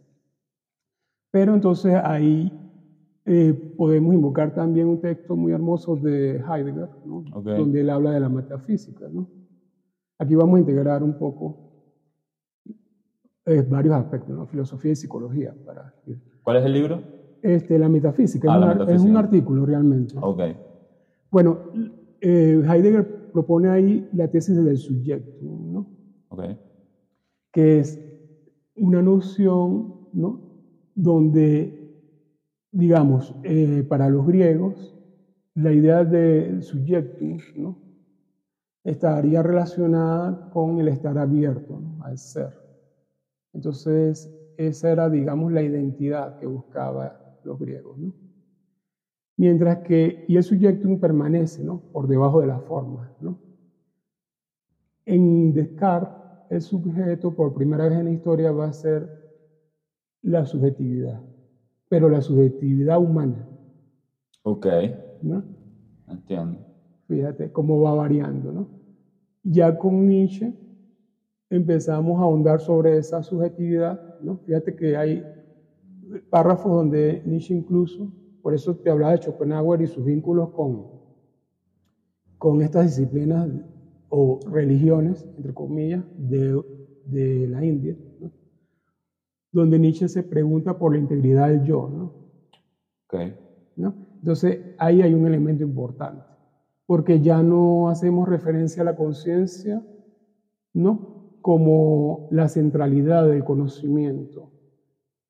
Pero 1.31 1.55
entonces 1.55 1.95
ahí 2.03 2.51
eh, 3.25 3.53
podemos 3.75 4.13
invocar 4.13 4.53
también 4.53 4.87
un 4.87 5.01
texto 5.01 5.35
muy 5.35 5.51
hermoso 5.51 5.95
de 5.95 6.35
Heidegger, 6.37 6.89
donde 7.43 7.81
él 7.81 7.89
habla 7.89 8.11
de 8.11 8.19
la 8.19 8.29
metafísica. 8.29 9.07
¿no? 9.11 9.27
Aquí 10.19 10.35
vamos 10.35 10.57
a 10.57 10.59
integrar 10.59 11.01
un 11.03 11.17
poco 11.17 11.72
eh, 13.45 13.61
varios 13.67 13.95
aspectos, 13.95 14.35
¿no? 14.35 14.45
filosofía 14.45 14.91
y 14.91 14.95
psicología. 14.95 15.53
Para, 15.65 15.93
¿Cuál 16.41 16.57
es 16.57 16.65
el 16.65 16.73
libro? 16.73 17.01
este, 17.41 17.77
la 17.77 17.89
metafísica, 17.89 18.47
Ah, 18.51 18.55
es, 18.55 18.59
la 18.59 18.65
un 18.65 18.69
ar- 18.69 18.75
es 18.75 18.79
metafísica. 18.87 19.09
un 19.11 19.17
artículo 19.17 19.65
realmente. 19.65 20.15
Ok. 20.21 20.41
Bueno, 21.29 21.59
eh, 22.21 22.61
Heidegger 22.65 23.31
propone 23.31 23.67
ahí 23.69 24.07
la 24.13 24.27
tesis 24.29 24.55
del 24.63 24.77
sujeto, 24.77 25.27
¿no? 25.41 25.87
Ok. 26.29 26.43
que 27.51 27.79
es 27.81 27.99
una 28.75 29.01
noción 29.03 30.07
¿no? 30.13 30.39
donde, 30.95 31.93
digamos, 32.71 33.35
eh, 33.43 33.83
para 33.87 34.09
los 34.09 34.25
griegos, 34.25 34.95
la 35.55 35.71
idea 35.71 36.03
del 36.03 36.63
subjectum 36.63 37.37
¿no? 37.55 37.77
estaría 38.83 39.43
relacionada 39.43 40.49
con 40.49 40.79
el 40.79 40.87
estar 40.87 41.15
abierto 41.19 41.79
¿no? 41.79 42.03
al 42.03 42.17
ser. 42.17 42.49
Entonces, 43.53 44.29
esa 44.57 44.91
era, 44.91 45.09
digamos, 45.09 45.51
la 45.51 45.61
identidad 45.61 46.35
que 46.35 46.45
buscaban 46.45 47.11
los 47.43 47.59
griegos. 47.59 47.97
¿no? 47.97 48.13
Mientras 49.37 49.79
que, 49.79 50.23
y 50.27 50.37
el 50.37 50.43
subjectum 50.43 50.99
permanece 50.99 51.63
¿no? 51.63 51.83
por 51.91 52.07
debajo 52.07 52.41
de 52.41 52.47
la 52.47 52.59
forma. 52.59 53.13
¿no? 53.19 53.39
En 55.05 55.53
Descartes, 55.53 56.13
el 56.49 56.61
sujeto 56.61 57.33
por 57.33 57.53
primera 57.53 57.87
vez 57.87 57.99
en 57.99 58.05
la 58.05 58.11
historia 58.11 58.51
va 58.51 58.67
a 58.67 58.73
ser 58.73 59.09
la 60.21 60.45
subjetividad, 60.45 61.23
pero 61.89 62.09
la 62.09 62.21
subjetividad 62.21 62.99
humana. 62.99 63.49
Ok. 64.43 64.67
¿no? 65.21 65.43
Entiendo. 66.07 66.59
Fíjate 67.07 67.51
cómo 67.51 67.81
va 67.81 67.93
variando. 67.93 68.51
¿no? 68.51 68.69
Ya 69.43 69.77
con 69.77 70.07
Nietzsche 70.07 70.53
empezamos 71.55 72.19
a 72.19 72.23
ahondar 72.23 72.59
sobre 72.59 72.97
esa 72.97 73.21
subjetividad. 73.23 74.19
¿no? 74.21 74.37
Fíjate 74.45 74.75
que 74.75 74.97
hay 74.97 75.23
párrafos 76.29 76.71
donde 76.71 77.21
Nietzsche 77.25 77.53
incluso, 77.53 78.11
por 78.41 78.53
eso 78.53 78.75
te 78.75 78.89
hablaba 78.89 79.13
de 79.13 79.19
Schopenhauer 79.19 79.81
y 79.81 79.87
sus 79.87 80.03
vínculos 80.03 80.49
con, 80.49 80.87
con 82.37 82.61
estas 82.61 82.97
disciplinas 82.97 83.49
o 84.09 84.39
religiones, 84.49 85.27
entre 85.37 85.53
comillas, 85.53 86.03
de, 86.17 86.61
de 87.05 87.47
la 87.47 87.63
India, 87.63 87.95
¿no? 88.19 88.31
donde 89.51 89.77
Nietzsche 89.79 90.07
se 90.07 90.23
pregunta 90.23 90.77
por 90.77 90.93
la 90.93 90.99
integridad 90.99 91.49
del 91.49 91.63
yo. 91.63 91.89
¿no? 91.89 92.13
Ok. 93.07 93.15
¿no? 93.75 93.95
Entonces, 94.15 94.59
ahí 94.77 95.01
hay 95.01 95.13
un 95.13 95.27
elemento 95.27 95.63
importante, 95.63 96.23
porque 96.85 97.19
ya 97.21 97.43
no 97.43 97.89
hacemos 97.89 98.27
referencia 98.27 98.81
a 98.81 98.85
la 98.85 98.95
conciencia, 98.95 99.85
¿no? 100.73 101.22
Como 101.43 102.23
la 102.29 102.47
centralidad 102.47 103.27
del 103.27 103.43
conocimiento, 103.43 104.53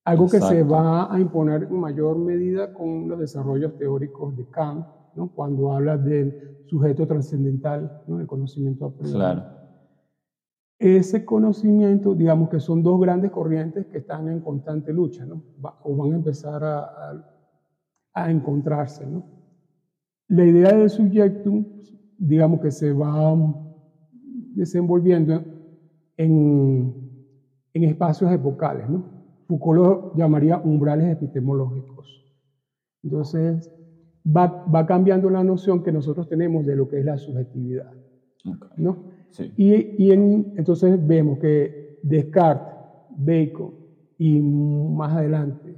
algo 0.06 0.26
que 0.30 0.38
se 0.38 0.60
Exacto. 0.60 0.68
va 0.70 1.12
a 1.12 1.20
imponer 1.20 1.64
en 1.64 1.80
mayor 1.80 2.20
medida 2.20 2.68
con 2.68 3.08
los 3.10 3.20
desarrollos 3.20 3.76
teóricos 3.76 4.36
de 4.36 4.46
Kant, 4.46 4.86
¿no? 5.16 5.30
Cuando 5.34 5.72
habla 5.74 5.98
del 5.98 6.36
sujeto 6.66 7.08
trascendental, 7.08 7.92
¿no? 8.06 8.20
El 8.20 8.28
conocimiento 8.28 8.86
a 8.86 8.92
priori. 8.92 9.16
Claro. 9.18 9.48
Ese 10.80 11.26
conocimiento, 11.26 12.14
digamos 12.14 12.48
que 12.48 12.60
son 12.60 12.84
dos 12.84 13.02
grandes 13.02 13.32
corrientes 13.32 13.88
que 13.90 13.98
están 13.98 14.28
en 14.30 14.40
constante 14.40 14.94
lucha, 14.94 15.26
¿no? 15.26 15.44
Va- 15.66 15.76
o 15.82 15.96
van 15.96 16.14
a 16.14 16.16
empezar 16.18 16.64
a, 16.64 16.80
a- 16.84 17.24
a 18.14 18.30
encontrarse, 18.32 19.08
¿no? 19.08 19.26
La 20.28 20.46
idea 20.46 20.74
del 20.76 20.92
subjectum, 20.92 21.66
digamos 22.18 22.60
que 22.60 22.70
se 22.72 22.94
va 22.94 23.36
desenvolviendo 24.56 25.44
en, 26.18 26.94
en 27.74 27.84
espacios 27.84 28.32
epocales, 28.32 28.90
¿no? 28.90 29.04
Foucault 29.48 29.78
lo 29.80 30.16
llamaría 30.16 30.58
umbrales 30.58 31.12
epistemológicos. 31.12 32.24
Entonces, 33.04 33.72
va, 34.26 34.66
va 34.74 34.86
cambiando 34.86 35.30
la 35.30 35.44
noción 35.44 35.84
que 35.84 35.92
nosotros 35.92 36.28
tenemos 36.30 36.66
de 36.66 36.76
lo 36.76 36.88
que 36.88 37.00
es 37.00 37.06
la 37.06 37.18
subjetividad, 37.18 37.92
Ok. 38.46 38.66
¿no? 38.78 38.98
Sí. 39.30 39.52
Y, 39.58 40.04
y 40.06 40.12
en- 40.12 40.54
entonces 40.58 41.06
vemos 41.06 41.40
que 41.40 42.00
Descartes, 42.04 42.74
Bacon 43.16 43.74
y 44.18 44.40
más 44.40 45.14
adelante 45.14 45.76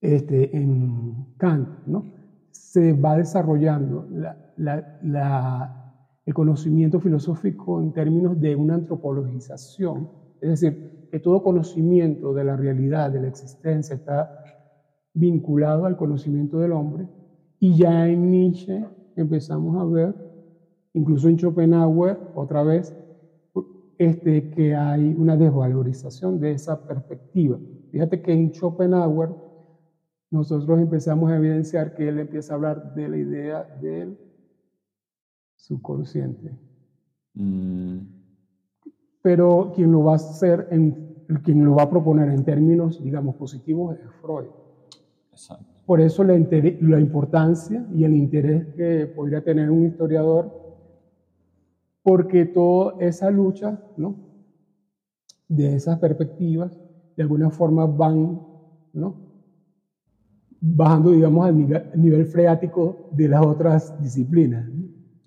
este, 0.00 0.56
en 0.56 1.34
Kant, 1.36 1.68
¿no? 1.86 2.04
se 2.50 2.92
va 2.92 3.16
desarrollando 3.16 4.06
la- 4.10 4.36
la- 4.56 4.98
la- 5.02 5.81
el 6.24 6.34
conocimiento 6.34 7.00
filosófico 7.00 7.80
en 7.80 7.92
términos 7.92 8.40
de 8.40 8.54
una 8.54 8.74
antropologización, 8.74 10.08
es 10.40 10.60
decir, 10.60 11.08
que 11.10 11.18
todo 11.18 11.42
conocimiento 11.42 12.32
de 12.32 12.44
la 12.44 12.56
realidad, 12.56 13.10
de 13.10 13.20
la 13.20 13.28
existencia, 13.28 13.94
está 13.94 14.44
vinculado 15.14 15.84
al 15.84 15.96
conocimiento 15.96 16.58
del 16.58 16.72
hombre, 16.72 17.06
y 17.58 17.76
ya 17.76 18.08
en 18.08 18.30
Nietzsche 18.30 18.84
empezamos 19.16 19.80
a 19.80 19.84
ver 19.84 20.14
incluso 20.94 21.28
en 21.28 21.38
Schopenhauer, 21.38 22.18
otra 22.34 22.62
vez, 22.62 22.94
este, 23.98 24.50
que 24.50 24.74
hay 24.74 25.14
una 25.16 25.36
desvalorización 25.36 26.40
de 26.40 26.52
esa 26.52 26.86
perspectiva. 26.86 27.58
Fíjate 27.90 28.20
que 28.22 28.32
en 28.32 28.52
Schopenhauer 28.52 29.30
nosotros 30.30 30.80
empezamos 30.80 31.30
a 31.30 31.36
evidenciar 31.36 31.94
que 31.94 32.08
él 32.08 32.18
empieza 32.18 32.52
a 32.52 32.56
hablar 32.56 32.94
de 32.94 33.08
la 33.08 33.16
idea 33.16 33.78
del 33.80 34.18
subconsciente. 35.62 36.58
Mm. 37.34 37.98
Pero 39.22 39.72
quien 39.74 39.92
lo 39.92 40.04
va 40.04 40.12
a 40.12 40.16
hacer, 40.16 40.66
en, 40.70 41.24
quien 41.44 41.64
lo 41.64 41.76
va 41.76 41.84
a 41.84 41.90
proponer 41.90 42.28
en 42.28 42.44
términos, 42.44 43.02
digamos, 43.02 43.36
positivos 43.36 43.96
es 43.96 44.10
Freud. 44.20 44.48
Por 45.86 46.00
eso 46.00 46.24
la, 46.24 46.34
la 46.34 47.00
importancia 47.00 47.86
y 47.94 48.04
el 48.04 48.14
interés 48.14 48.66
que 48.74 49.06
podría 49.06 49.42
tener 49.42 49.70
un 49.70 49.86
historiador, 49.86 50.50
porque 52.02 52.44
toda 52.44 52.96
esa 53.00 53.30
lucha, 53.30 53.80
¿no? 53.96 54.16
De 55.48 55.76
esas 55.76 55.98
perspectivas, 56.00 56.76
de 57.16 57.22
alguna 57.22 57.50
forma 57.50 57.86
van, 57.86 58.40
¿no? 58.92 59.16
Bajando, 60.60 61.12
digamos, 61.12 61.46
al 61.46 61.56
nivel, 61.56 62.26
freático 62.26 63.08
de 63.12 63.28
las 63.28 63.44
otras 63.46 64.02
disciplinas. 64.02 64.68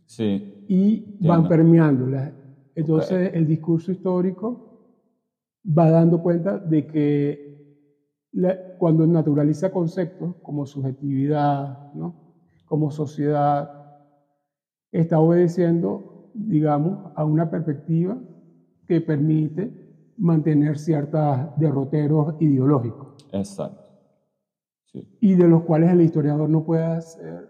Sí. 0.05 0.65
Y 0.67 1.17
van 1.25 1.47
permeándolas. 1.47 2.33
Entonces, 2.75 3.31
el 3.33 3.47
discurso 3.47 3.91
histórico 3.91 4.65
va 5.65 5.89
dando 5.89 6.21
cuenta 6.21 6.57
de 6.57 6.85
que 6.85 7.45
cuando 8.77 9.07
naturaliza 9.07 9.71
conceptos 9.71 10.35
como 10.41 10.65
subjetividad, 10.65 11.93
¿no? 11.93 12.15
como 12.65 12.91
sociedad, 12.91 13.85
está 14.91 15.19
obedeciendo, 15.19 16.31
digamos, 16.33 17.12
a 17.15 17.24
una 17.24 17.50
perspectiva 17.50 18.17
que 18.88 19.01
permite 19.01 19.71
mantener 20.17 20.77
ciertos 20.77 21.38
derroteros 21.57 22.35
ideológicos. 22.39 23.15
Exacto. 23.31 23.83
Y 25.19 25.35
de 25.35 25.47
los 25.47 25.63
cuales 25.63 25.91
el 25.91 26.01
historiador 26.01 26.50
no 26.50 26.63
puede 26.63 26.83
hacer, 26.83 27.50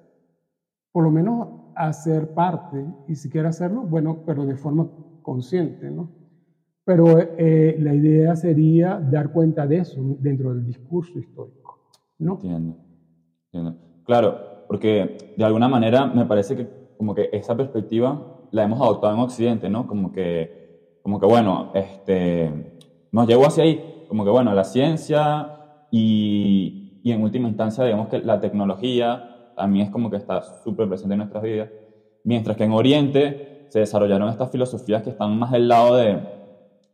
por 0.91 1.03
lo 1.03 1.11
menos 1.11 1.64
hacer 1.75 2.33
parte, 2.33 2.85
y 3.07 3.15
si 3.15 3.29
quiere 3.29 3.47
hacerlo, 3.47 3.81
bueno, 3.81 4.23
pero 4.25 4.45
de 4.45 4.55
forma 4.55 4.87
consciente, 5.21 5.89
¿no? 5.89 6.09
Pero 6.83 7.17
eh, 7.19 7.75
la 7.79 7.93
idea 7.93 8.35
sería 8.35 8.99
dar 8.99 9.31
cuenta 9.31 9.65
de 9.65 9.77
eso 9.77 9.99
dentro 10.19 10.53
del 10.53 10.65
discurso 10.65 11.17
histórico. 11.17 11.79
¿no? 12.19 12.33
Entiendo, 12.33 12.77
entiendo. 13.45 13.79
Claro, 14.05 14.65
porque 14.67 15.33
de 15.35 15.43
alguna 15.43 15.67
manera 15.67 16.05
me 16.05 16.25
parece 16.25 16.55
que 16.55 16.67
como 16.97 17.15
que 17.15 17.29
esa 17.33 17.57
perspectiva 17.57 18.39
la 18.51 18.63
hemos 18.63 18.79
adoptado 18.79 19.13
en 19.15 19.19
Occidente, 19.19 19.67
¿no? 19.67 19.87
Como 19.87 20.11
que, 20.11 20.99
como 21.01 21.19
que 21.19 21.25
bueno, 21.25 21.71
este, 21.73 22.83
nos 23.11 23.27
llevó 23.27 23.47
hacia 23.47 23.63
ahí, 23.63 24.05
como 24.07 24.23
que 24.23 24.29
bueno, 24.29 24.53
la 24.53 24.63
ciencia 24.63 25.87
y, 25.91 27.01
y 27.03 27.11
en 27.11 27.21
última 27.21 27.47
instancia, 27.47 27.83
digamos 27.83 28.07
que 28.07 28.19
la 28.19 28.39
tecnología 28.39 29.34
también 29.55 29.87
es 29.87 29.91
como 29.91 30.09
que 30.09 30.17
está 30.17 30.41
súper 30.63 30.87
presente 30.87 31.13
en 31.13 31.19
nuestras 31.19 31.43
vidas, 31.43 31.69
mientras 32.23 32.57
que 32.57 32.63
en 32.63 32.71
Oriente 32.71 33.67
se 33.69 33.79
desarrollaron 33.79 34.29
estas 34.29 34.51
filosofías 34.51 35.03
que 35.03 35.09
están 35.11 35.37
más 35.37 35.51
del 35.51 35.67
lado 35.67 35.95
de 35.95 36.35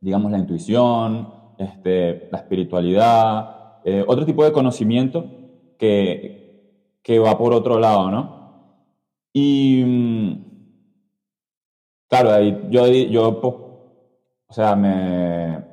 digamos, 0.02 0.32
la 0.32 0.40
intuición, 0.40 1.32
este, 1.58 2.28
la 2.32 2.40
espiritualidad, 2.40 3.80
eh, 3.86 4.04
otro 4.06 4.26
tipo 4.26 4.44
de 4.44 4.52
conocimiento 4.52 5.26
que, 5.78 6.98
que, 7.04 7.20
va 7.20 7.38
por 7.38 7.54
otro 7.54 7.80
lado, 7.80 8.10
¿no? 8.10 8.42
Y, 9.32 9.84
mm, 9.86 10.34
claro, 12.10 12.32
ahí 12.32 12.68
yo, 12.70 12.88
yo 12.88 13.40
pues, 13.40 13.54
o 14.48 14.54
sea, 14.54 14.76
me 14.76 15.64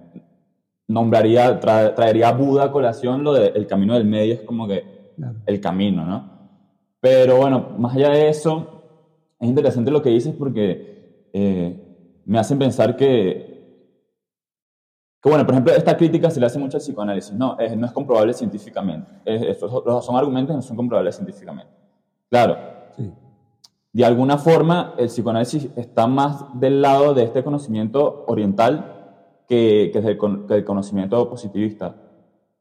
nombraría, 0.86 1.58
traería 1.58 2.28
a 2.28 2.32
Buda 2.32 2.64
a 2.64 2.72
colación 2.72 3.24
lo 3.24 3.32
del 3.32 3.66
camino 3.66 3.94
del 3.94 4.04
medio, 4.04 4.34
es 4.34 4.42
como 4.42 4.68
que 4.68 4.84
el 5.46 5.60
camino, 5.60 6.04
¿no? 6.04 6.37
Pero 7.00 7.36
bueno, 7.36 7.74
más 7.78 7.94
allá 7.94 8.10
de 8.10 8.28
eso, 8.28 8.82
es 9.38 9.48
interesante 9.48 9.90
lo 9.90 10.02
que 10.02 10.10
dices 10.10 10.34
porque 10.36 11.28
eh, 11.32 12.20
me 12.24 12.38
hacen 12.38 12.58
pensar 12.58 12.96
que 12.96 13.48
que 15.20 15.28
bueno, 15.28 15.44
por 15.44 15.54
ejemplo, 15.54 15.74
esta 15.74 15.96
crítica 15.96 16.30
se 16.30 16.38
le 16.38 16.46
hace 16.46 16.60
mucho 16.60 16.76
al 16.76 16.80
psicoanálisis. 16.80 17.32
No, 17.32 17.56
no 17.76 17.86
es 17.86 17.92
comprobable 17.92 18.32
científicamente. 18.32 19.10
estos 19.24 20.04
son 20.04 20.16
argumentos 20.16 20.52
que 20.52 20.56
no 20.56 20.62
son 20.62 20.76
comprobables 20.76 21.16
científicamente. 21.16 21.72
Claro. 22.30 22.56
Sí. 22.96 23.12
De 23.92 24.04
alguna 24.04 24.38
forma, 24.38 24.94
el 24.96 25.06
psicoanálisis 25.06 25.70
está 25.74 26.06
más 26.06 26.44
del 26.60 26.80
lado 26.80 27.14
de 27.14 27.24
este 27.24 27.42
conocimiento 27.42 28.24
oriental 28.28 28.94
que, 29.48 29.90
que 29.92 30.00
del, 30.00 30.64
conocimiento 30.64 31.28
positivista. 31.28 31.96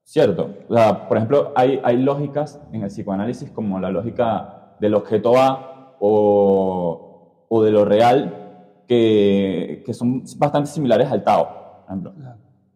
¿Cierto? 0.07 0.51
O 0.69 0.73
sea, 0.73 1.05
por 1.09 1.17
ejemplo, 1.17 1.51
hay, 1.53 1.81
hay 1.83 1.97
lógicas 1.97 2.61
en 2.71 2.83
el 2.83 2.87
psicoanálisis 2.87 3.51
como 3.51 3.77
la 3.77 3.91
lógica 3.91 4.77
del 4.79 4.95
objeto 4.95 5.37
A 5.37 5.97
o, 5.99 7.45
o 7.49 7.63
de 7.63 7.71
lo 7.71 7.83
real 7.83 8.83
que, 8.87 9.83
que, 9.85 9.93
son 9.93 10.23
bastante 10.37 10.69
similares 10.69 11.11
al 11.11 11.25
Tao. 11.25 11.45
Por 11.45 11.85
ejemplo. 11.87 12.13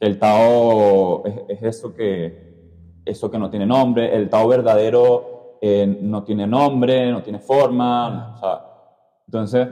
El 0.01 0.19
Tao 0.19 1.23
es, 1.25 1.63
eso, 1.63 1.93
que, 1.93 2.99
eso 3.05 3.31
que 3.31 3.39
no 3.39 3.49
tiene 3.49 3.65
nombre, 3.65 4.13
el 4.13 4.27
Tao 4.27 4.49
verdadero 4.49 5.57
eh, 5.61 5.87
no 6.01 6.23
tiene 6.23 6.45
nombre, 6.45 7.13
no 7.13 7.23
tiene 7.23 7.39
forma, 7.39 8.41
entonces 9.25 9.69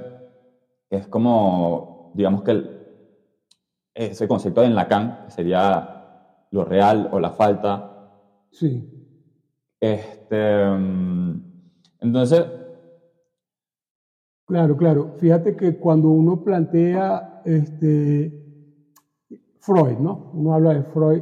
es 0.90 1.08
como, 1.08 2.14
digamos 2.14 2.42
que 2.42 2.80
ese 3.94 4.30
concepto 4.30 4.64
en 4.64 4.76
Lacan, 4.76 5.26
sería 5.28 5.99
lo 6.52 6.66
real 6.66 7.10
o 7.12 7.20
la 7.20 7.32
falta. 7.32 8.12
Sí. 8.52 8.90
Este, 9.80 10.64
entonces... 12.00 12.46
Claro, 14.46 14.76
claro. 14.76 15.14
Fíjate 15.18 15.56
que 15.56 15.78
cuando 15.78 16.10
uno 16.10 16.44
plantea 16.44 17.44
este, 17.46 18.34
Freud, 19.60 20.00
¿no? 20.00 20.32
Uno 20.34 20.54
habla 20.56 20.74
de 20.74 20.84
Freud. 20.84 21.22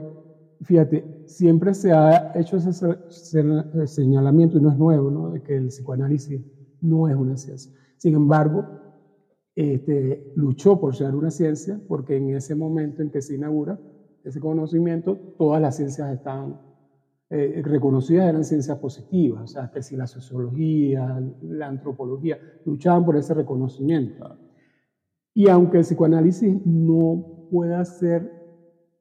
Fíjate, 0.61 1.23
siempre 1.27 1.73
se 1.73 1.91
ha 1.91 2.31
hecho 2.35 2.55
ese 2.57 3.85
señalamiento, 3.85 4.57
y 4.57 4.61
no 4.61 4.71
es 4.71 4.77
nuevo, 4.77 5.11
¿no? 5.11 5.29
De 5.31 5.43
que 5.43 5.57
el 5.57 5.67
psicoanálisis 5.67 6.41
no 6.79 7.09
es 7.09 7.15
una 7.15 7.35
ciencia. 7.35 7.73
Sin 7.97 8.15
embargo, 8.15 8.65
este, 9.55 10.31
luchó 10.35 10.79
por 10.79 10.95
ser 10.95 11.13
una 11.13 11.29
ciencia, 11.29 11.79
porque 11.87 12.15
en 12.15 12.29
ese 12.29 12.55
momento 12.55 13.01
en 13.01 13.09
que 13.09 13.21
se 13.21 13.35
inaugura 13.35 13.77
ese 14.29 14.39
conocimiento, 14.39 15.15
todas 15.37 15.61
las 15.61 15.75
ciencias 15.75 16.11
estaban 16.13 16.59
eh, 17.29 17.61
reconocidas, 17.63 18.29
eran 18.29 18.43
ciencias 18.43 18.77
positivas, 18.77 19.43
o 19.43 19.47
sea, 19.47 19.69
que 19.71 19.81
si 19.81 19.95
la 19.95 20.07
sociología, 20.07 21.21
la 21.41 21.67
antropología, 21.67 22.39
luchaban 22.65 23.05
por 23.05 23.17
ese 23.17 23.33
reconocimiento. 23.33 24.37
Y 25.33 25.49
aunque 25.49 25.77
el 25.77 25.83
psicoanálisis 25.83 26.65
no 26.65 27.47
pueda 27.51 27.83
ser 27.85 28.31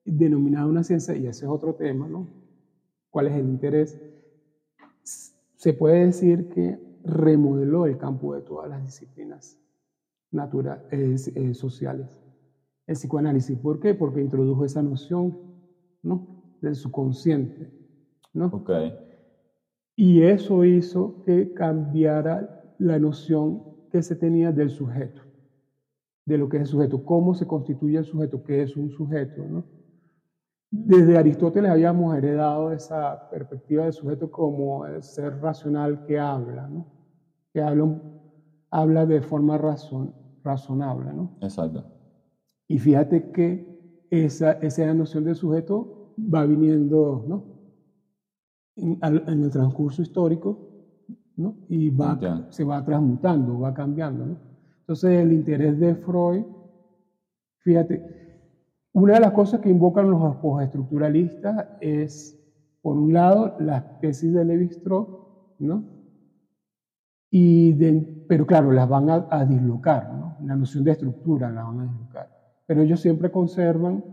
denominada 0.05 0.67
una 0.67 0.85
ciencia, 0.85 1.17
y 1.17 1.27
ese 1.27 1.45
es 1.45 1.51
otro 1.51 1.75
tema, 1.75 2.09
¿no? 2.09 2.29
¿Cuál 3.11 3.29
es 3.29 3.35
el 3.35 3.47
interés? 3.47 4.01
Se 5.03 5.73
puede 5.73 6.07
decir 6.07 6.49
que 6.49 6.79
remodeló 7.05 7.87
el 7.87 7.97
campo 7.97 8.35
de 8.35 8.43
todas 8.43 8.69
las 8.69 8.85
disciplinas 8.85 9.59
naturales, 10.31 11.29
eh, 11.29 11.55
sociales. 11.55 12.26
El 12.87 12.95
psicoanálisis, 12.95 13.59
¿por 13.59 13.81
qué? 13.81 13.95
Porque 13.95 14.21
introdujo 14.21 14.65
esa 14.65 14.83
noción, 14.83 15.37
¿no? 16.03 16.27
Del 16.61 16.75
subconsciente, 16.75 17.71
¿no? 18.33 18.47
Ok. 18.47 18.71
Y 19.97 20.23
eso 20.23 20.65
hizo 20.65 21.23
que 21.25 21.53
cambiara 21.53 22.75
la 22.79 22.99
noción 22.99 23.63
que 23.91 24.03
se 24.03 24.15
tenía 24.15 24.53
del 24.53 24.71
sujeto 24.71 25.27
de 26.27 26.37
lo 26.37 26.49
que 26.49 26.57
es 26.57 26.63
el 26.63 26.67
sujeto, 26.67 27.05
cómo 27.05 27.35
se 27.35 27.47
constituye 27.47 27.99
el 27.99 28.05
sujeto, 28.05 28.43
qué 28.43 28.63
es 28.63 28.77
un 28.77 28.91
sujeto. 28.91 29.47
¿no? 29.49 29.65
Desde 30.71 31.17
Aristóteles 31.17 31.71
habíamos 31.71 32.17
heredado 32.17 32.73
esa 32.73 33.31
perspectiva 33.31 33.85
del 33.85 33.93
sujeto 33.93 34.31
como 34.31 34.85
el 34.85 35.03
ser 35.03 35.41
racional 35.41 36.05
que 36.05 36.19
habla, 36.19 36.67
¿no? 36.67 36.87
que 37.53 37.63
habla, 37.63 38.03
habla 38.71 39.07
de 39.07 39.23
forma 39.23 39.57
razon, 39.57 40.13
razonable. 40.43 41.13
¿no? 41.13 41.39
Exacto. 41.41 41.85
Y 42.69 42.79
fíjate 42.79 43.31
que 43.31 44.07
esa, 44.11 44.53
esa 44.53 44.93
noción 44.95 45.25
del 45.25 45.37
sujeto 45.37 46.15
va 46.19 46.45
viniendo 46.47 47.25
¿no? 47.29 47.45
en, 48.77 48.99
en 49.03 49.43
el 49.45 49.51
transcurso 49.51 50.03
histórico 50.03 50.67
¿no? 51.37 51.57
y 51.69 51.91
va, 51.91 52.47
se 52.51 52.65
va 52.65 52.85
transmutando, 52.85 53.61
va 53.61 53.73
cambiando. 53.73 54.27
¿no? 54.27 54.37
Entonces, 54.81 55.11
el 55.11 55.33
interés 55.33 55.79
de 55.79 55.95
Freud, 55.97 56.45
fíjate, 57.59 58.17
una 58.93 59.15
de 59.15 59.21
las 59.21 59.33
cosas 59.33 59.61
que 59.61 59.69
invocan 59.69 60.11
los 60.11 60.37
postestructuralistas 60.37 61.67
es, 61.81 62.41
por 62.81 62.97
un 62.97 63.13
lado, 63.13 63.57
la 63.61 63.99
tesis 64.01 64.33
de 64.33 64.45
Levi-Strauss, 64.45 65.09
¿no? 65.59 65.85
Y 67.31 67.75
pero 68.27 68.47
claro, 68.47 68.73
las 68.73 68.89
van 68.89 69.11
a, 69.11 69.45
dislocar, 69.45 70.15
¿no? 70.15 70.37
La 70.45 70.57
noción 70.57 70.85
de 70.85 70.93
estructura 70.93 71.51
la 71.51 71.65
van 71.65 71.81
a 71.81 71.85
dislocar. 71.85 72.36
Pero 72.67 72.83
ellos 72.83 73.01
siempre 73.01 73.31
conservan 73.31 74.05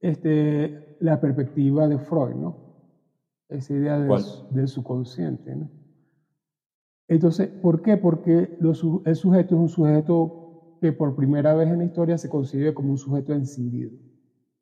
este, 0.00 0.96
la 1.00 1.20
perspectiva 1.20 1.88
de 1.88 1.98
Freud, 1.98 2.34
¿no? 2.34 2.56
Esa 3.48 3.74
idea 3.74 3.98
del, 3.98 4.22
del 4.50 4.68
subconsciente, 4.68 5.54
¿no? 5.54 5.70
Entonces, 7.08 7.48
¿por 7.48 7.82
qué? 7.82 7.96
Porque 7.96 8.56
lo 8.60 8.72
el 9.04 9.16
sujeto 9.16 9.54
es 9.54 9.60
un 9.60 9.68
sujeto 9.68 10.78
que 10.80 10.92
por 10.92 11.14
primera 11.14 11.54
vez 11.54 11.68
en 11.68 11.78
la 11.78 11.84
historia 11.84 12.18
se 12.18 12.28
concibe 12.28 12.74
como 12.74 12.90
un 12.90 12.98
sujeto 12.98 13.32
encendido, 13.32 13.92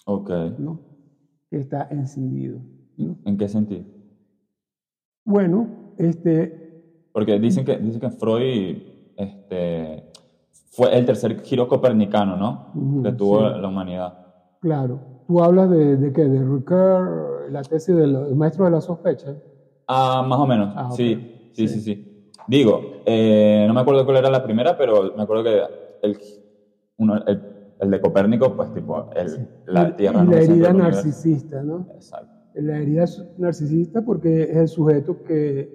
Ok. 0.04 0.30
¿no? 0.58 0.80
Que 1.50 1.58
está 1.60 1.88
encendido, 1.90 2.60
¿no? 2.98 3.16
¿En 3.24 3.36
qué 3.38 3.48
sentido? 3.48 3.84
Bueno, 5.24 5.94
este, 5.96 7.08
Porque 7.12 7.38
dicen 7.38 7.64
que, 7.64 7.78
dicen 7.78 8.00
que 8.00 8.10
Freud 8.10 8.76
este, 9.16 10.12
fue 10.74 10.96
el 10.96 11.04
tercer 11.06 11.40
giro 11.42 11.68
copernicano, 11.68 12.36
¿no? 12.36 12.68
Ujú, 12.74 13.02
que 13.04 13.12
tuvo 13.12 13.48
sí. 13.48 13.60
la 13.60 13.68
humanidad. 13.68 14.14
claro, 14.60 15.02
tú 15.26 15.42
hablas 15.42 15.70
de, 15.70 15.96
de 15.96 16.12
qué, 16.12 16.22
de 16.28 16.44
Ricoeur, 16.44 17.50
la 17.50 17.62
tesis 17.62 17.94
del 17.94 18.14
el 18.16 18.34
maestro 18.36 18.64
de 18.64 18.70
la 18.72 18.80
sospecha. 18.80 19.36
Ah, 19.86 20.22
más 20.26 20.38
o 20.38 20.46
menos. 20.46 20.72
Ah, 20.76 20.88
ok. 20.92 20.96
sí, 20.96 21.14
sí, 21.52 21.68
sí, 21.68 21.68
Sí. 21.68 21.80
sí, 21.80 22.02
Digo, 22.46 22.90
eh, 23.04 23.64
no 23.66 23.74
me 23.74 23.80
acuerdo 23.80 24.04
cuál 24.04 24.18
era 24.18 24.30
la 24.30 24.42
primera, 24.42 24.76
pero 24.76 25.12
me 25.14 25.22
acuerdo 25.22 25.44
que 25.44 25.62
el, 26.02 26.18
uno, 26.98 27.16
el, 27.26 27.42
el 27.78 27.90
de 27.90 28.00
Copérnico, 28.00 28.56
pues 28.56 28.72
tipo, 28.72 29.08
el, 29.14 29.50
la 29.66 29.90
y, 29.90 29.96
Tierra 29.96 30.22
y 30.22 30.26
no 30.26 30.32
la 30.32 30.40
herida 30.42 30.72
narcisista, 30.72 31.62
¿no? 31.62 31.86
Exacto. 31.94 32.30
La 32.54 32.78
herida 32.78 33.04
narcisista 33.36 34.02
porque 34.02 34.44
es 34.44 34.56
el 34.56 34.68
sujeto 34.68 35.20
que 35.22 35.70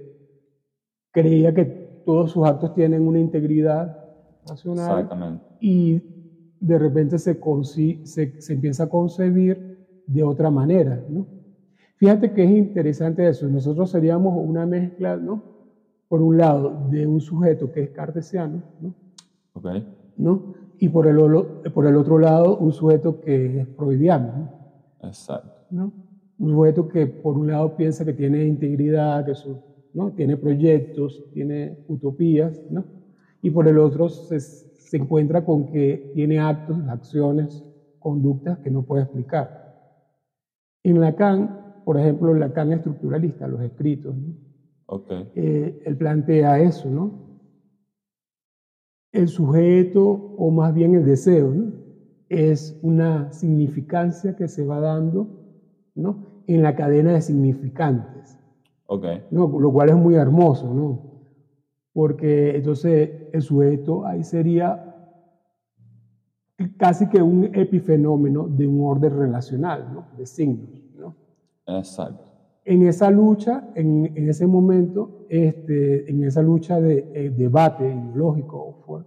creía 1.11 1.53
que 1.53 1.71
todos 2.03 2.31
sus 2.31 2.45
actos 2.47 2.73
tienen 2.73 3.07
una 3.07 3.19
integridad 3.19 3.91
racional 4.49 4.85
Exactamente. 5.01 5.43
y 5.59 6.01
de 6.59 6.77
repente 6.77 7.17
se, 7.19 7.39
se, 8.03 8.41
se 8.41 8.53
empieza 8.53 8.83
a 8.83 8.89
concebir 8.89 9.87
de 10.07 10.23
otra 10.23 10.49
manera, 10.51 11.03
¿no? 11.09 11.25
Fíjate 11.97 12.31
que 12.31 12.43
es 12.43 12.51
interesante 12.51 13.27
eso. 13.27 13.47
Nosotros 13.47 13.89
seríamos 13.89 14.33
una 14.37 14.65
mezcla, 14.65 15.17
¿no? 15.17 15.43
Por 16.07 16.21
un 16.21 16.37
lado, 16.37 16.87
de 16.89 17.05
un 17.05 17.19
sujeto 17.21 17.71
que 17.71 17.83
es 17.83 17.89
cartesiano, 17.91 18.63
¿no? 18.81 18.93
¿no? 20.17 20.53
Y 20.79 20.89
por 20.89 21.07
el, 21.07 21.17
olo- 21.19 21.61
por 21.73 21.85
el 21.85 21.95
otro 21.97 22.17
lado, 22.17 22.57
un 22.57 22.71
sujeto 22.71 23.19
que 23.19 23.61
es 23.61 23.67
freudiano, 23.75 24.27
¿no? 25.01 25.07
Exacto. 25.07 25.51
¿no? 25.69 25.91
Un 26.39 26.51
sujeto 26.51 26.87
que 26.87 27.05
por 27.05 27.37
un 27.37 27.47
lado 27.47 27.75
piensa 27.75 28.05
que 28.05 28.13
tiene 28.13 28.45
integridad, 28.45 29.25
que 29.25 29.35
su- 29.35 29.57
¿no? 29.93 30.11
tiene 30.11 30.37
proyectos, 30.37 31.25
tiene 31.33 31.79
utopías, 31.89 32.61
¿no? 32.71 32.83
Y 33.41 33.49
por 33.51 33.67
el 33.67 33.77
otro 33.79 34.09
se, 34.09 34.39
se 34.39 34.97
encuentra 34.97 35.43
con 35.45 35.65
que 35.65 36.11
tiene 36.13 36.39
actos, 36.39 36.77
acciones, 36.89 37.63
conductas 37.99 38.59
que 38.59 38.69
no 38.71 38.83
puede 38.83 39.03
explicar. 39.03 39.49
En 40.83 40.99
Lacan, 40.99 41.81
por 41.83 41.97
ejemplo, 41.99 42.33
Lacan 42.33 42.71
estructuralista, 42.73 43.47
los 43.47 43.61
escritos, 43.61 44.15
¿no? 44.15 44.33
Ok. 44.87 45.11
eh, 45.35 45.81
él 45.85 45.97
plantea 45.97 46.59
eso, 46.59 46.89
¿no? 46.89 47.11
El 49.11 49.27
sujeto, 49.27 50.01
o 50.37 50.51
más 50.51 50.73
bien 50.73 50.95
el 50.95 51.05
deseo, 51.05 51.53
¿no? 51.53 51.73
Es 52.29 52.77
una 52.81 53.31
significancia 53.33 54.35
que 54.35 54.47
se 54.47 54.63
va 54.65 54.79
dando, 54.79 55.27
¿no? 55.95 56.43
En 56.47 56.61
la 56.63 56.75
cadena 56.75 57.13
de 57.13 57.21
significantes, 57.21 58.39
Ok. 58.87 59.05
¿no? 59.31 59.47
Lo 59.59 59.71
cual 59.71 59.89
es 59.89 59.95
muy 59.95 60.15
hermoso, 60.15 60.73
¿no? 60.73 61.18
Porque 61.93 62.55
entonces 62.55 63.09
el 63.33 63.41
sujeto 63.41 64.05
ahí 64.05 64.23
sería 64.23 64.85
casi 66.77 67.07
que 67.07 67.21
un 67.21 67.45
epifenómeno 67.53 68.47
de 68.47 68.67
un 68.67 68.85
orden 68.85 69.17
relacional, 69.17 69.93
¿no? 69.93 70.07
De 70.17 70.25
signos, 70.25 70.69
¿no? 70.97 71.15
Exacto. 71.65 72.25
en 72.65 72.85
esa 72.87 73.09
lucha, 73.09 73.69
en, 73.75 74.11
en 74.15 74.29
ese 74.29 74.45
momento, 74.45 75.25
este, 75.29 76.09
en 76.09 76.23
esa 76.23 76.41
lucha 76.41 76.79
de 76.79 77.09
eh, 77.13 77.29
debate 77.31 77.87
ideológico, 77.87 78.83
por, 78.85 79.05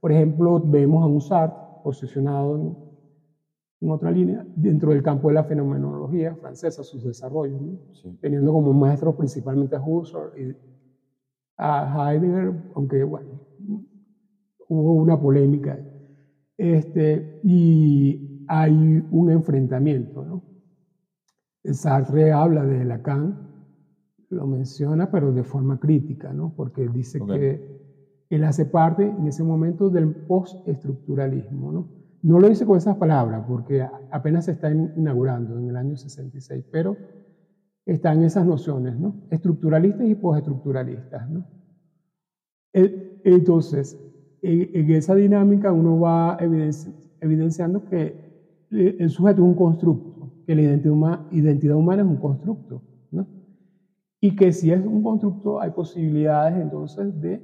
por 0.00 0.10
ejemplo, 0.12 0.60
vemos 0.64 1.02
a 1.04 1.06
un 1.06 1.20
Sartre 1.20 1.62
posicionado 1.82 2.56
en, 2.56 2.76
en 3.80 3.90
otra 3.90 4.10
línea 4.10 4.44
dentro 4.56 4.90
del 4.90 5.02
campo 5.02 5.28
de 5.28 5.34
la 5.34 5.44
fenomenología 5.44 6.34
francesa, 6.34 6.82
sus 6.82 7.04
desarrollos, 7.04 7.60
¿no? 7.60 7.78
Sí. 7.92 8.16
teniendo 8.20 8.52
como 8.52 8.72
maestros 8.72 9.14
principalmente 9.14 9.76
a 9.76 9.80
Husserl 9.80 10.32
y 10.40 10.56
a 11.56 12.10
Heidegger, 12.12 12.52
aunque 12.74 13.04
bueno, 13.04 13.40
hubo 14.68 14.94
una 14.94 15.18
polémica. 15.18 15.78
Este, 16.58 17.28
y 17.42 18.22
hay 18.46 19.02
un 19.10 19.30
enfrentamiento, 19.30 20.24
¿no? 20.24 20.44
Sartre 21.72 22.32
habla 22.32 22.64
de 22.64 22.84
Lacan, 22.84 23.38
lo 24.30 24.46
menciona, 24.46 25.10
pero 25.10 25.32
de 25.32 25.44
forma 25.44 25.78
crítica, 25.78 26.32
¿no? 26.32 26.52
Porque 26.56 26.88
dice 26.88 27.20
Ok. 27.20 27.30
que 27.30 27.62
él 28.30 28.44
hace 28.44 28.66
parte 28.66 29.04
en 29.18 29.28
ese 29.28 29.44
momento 29.44 29.90
del 29.90 30.14
postestructuralismo, 30.14 31.72
¿no? 31.72 31.90
No 32.22 32.40
lo 32.40 32.48
dice 32.48 32.66
con 32.66 32.78
esas 32.78 32.96
palabras, 32.98 33.44
porque 33.46 33.86
apenas 34.10 34.46
se 34.46 34.52
está 34.52 34.70
in- 34.72 34.92
inaugurando 34.96 35.58
en 35.58 35.68
el 35.70 35.76
año 35.76 35.96
66, 35.96 36.64
pero 36.70 37.00
están 37.86 38.22
esas 38.22 38.46
nociones, 38.46 38.98
¿no? 38.98 39.14
Estructuralistas 39.30 40.06
y 40.06 40.14
postestructuralistas, 40.14 41.28
¿no? 41.28 41.44
E- 42.72 43.20
Entonces, 43.24 43.96
en, 44.42 44.90
esa 44.90 45.14
dinámica 45.14 45.72
uno 45.72 45.98
va 45.98 46.36
evidenci- 46.38 46.94
evidenciando 47.20 47.84
que 47.84 48.14
el 48.70 49.08
sujeto 49.10 49.42
es 49.42 49.48
un 49.48 49.54
constructo, 49.54 50.30
que 50.46 50.54
la 50.54 50.62
identidad, 50.62 50.92
huma- 50.94 51.26
identidad 51.30 51.76
humana 51.76 52.02
es 52.02 52.08
un 52.08 52.16
constructo, 52.16 52.82
¿no? 53.10 53.26
Y 54.20 54.34
que 54.34 54.52
si 54.52 54.70
es 54.72 54.84
un 54.84 55.02
constructo 55.02 55.60
hay 55.60 55.70
posibilidades 55.70 56.60
entonces 56.60 57.18
de 57.20 57.40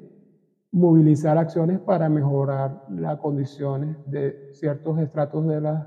movilizar 0.72 1.36
acciones 1.38 1.80
para 1.80 2.08
mejorar 2.08 2.84
las 2.88 3.18
condiciones 3.18 3.96
de 4.06 4.50
ciertos 4.52 4.98
estratos 4.98 5.46
de, 5.46 5.60
las 5.60 5.86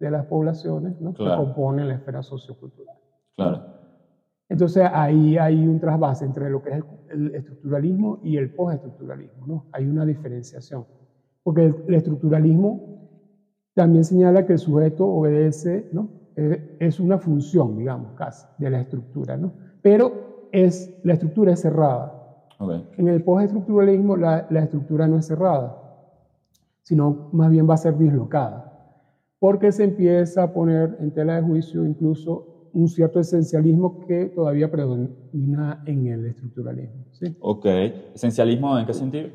de 0.00 0.10
las 0.10 0.26
poblaciones 0.26 1.00
¿no? 1.00 1.12
Claro. 1.14 1.42
que 1.42 1.44
componen 1.46 1.88
la 1.88 1.94
esfera 1.94 2.22
sociocultural. 2.22 2.96
Claro. 3.36 3.77
Entonces 4.48 4.88
ahí 4.92 5.36
hay 5.36 5.66
un 5.66 5.78
trasvase 5.78 6.24
entre 6.24 6.48
lo 6.48 6.62
que 6.62 6.70
es 6.70 6.84
el, 7.10 7.34
estructuralismo 7.34 8.20
y 8.22 8.36
el 8.36 8.50
postestructuralismo, 8.50 9.46
¿no? 9.46 9.66
Hay 9.72 9.86
una 9.86 10.06
diferenciación. 10.06 10.86
Porque 11.42 11.66
el, 11.66 11.76
el 11.86 11.94
estructuralismo 11.94 12.98
también 13.74 14.04
señala 14.04 14.46
que 14.46 14.54
el 14.54 14.58
sujeto 14.58 15.06
obedece, 15.06 15.88
¿no? 15.92 16.10
Es 16.34 17.00
una 17.00 17.18
función, 17.18 17.76
digamos, 17.76 18.12
casi, 18.12 18.46
de 18.58 18.70
la 18.70 18.80
estructura, 18.80 19.36
¿no? 19.36 19.52
Pero 19.82 20.48
es, 20.52 20.98
la 21.04 21.14
estructura 21.14 21.52
es 21.52 21.60
cerrada. 21.60 22.14
En 22.96 23.06
el 23.06 23.22
postestructuralismo 23.22 24.16
la, 24.16 24.46
la 24.50 24.64
estructura 24.64 25.06
no 25.06 25.18
es 25.18 25.26
cerrada, 25.26 25.80
sino 26.82 27.28
más 27.32 27.50
bien 27.50 27.68
va 27.68 27.74
a 27.74 27.76
ser 27.76 27.96
dislocada, 27.96 28.96
porque 29.38 29.70
se 29.70 29.84
empieza 29.84 30.42
a 30.42 30.52
poner 30.52 30.96
en 31.00 31.12
tela 31.12 31.36
de 31.36 31.42
juicio 31.42 31.84
incluso 31.84 32.47
un 32.72 32.88
cierto 32.88 33.20
esencialismo 33.20 34.00
que 34.06 34.26
todavía 34.26 34.70
predomina 34.70 35.82
en 35.86 36.06
el 36.06 36.26
estructuralismo. 36.26 37.06
¿sí? 37.12 37.36
Ok. 37.40 37.66
¿Esencialismo 38.14 38.78
en 38.78 38.86
qué 38.86 38.94
sentido? 38.94 39.28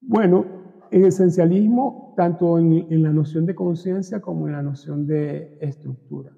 Bueno, 0.00 0.44
el 0.90 1.04
esencialismo 1.06 2.14
tanto 2.16 2.58
en, 2.58 2.86
en 2.90 3.02
la 3.02 3.12
noción 3.12 3.46
de 3.46 3.54
conciencia 3.54 4.20
como 4.20 4.46
en 4.46 4.52
la 4.52 4.62
noción 4.62 5.06
de 5.06 5.58
estructura, 5.60 6.32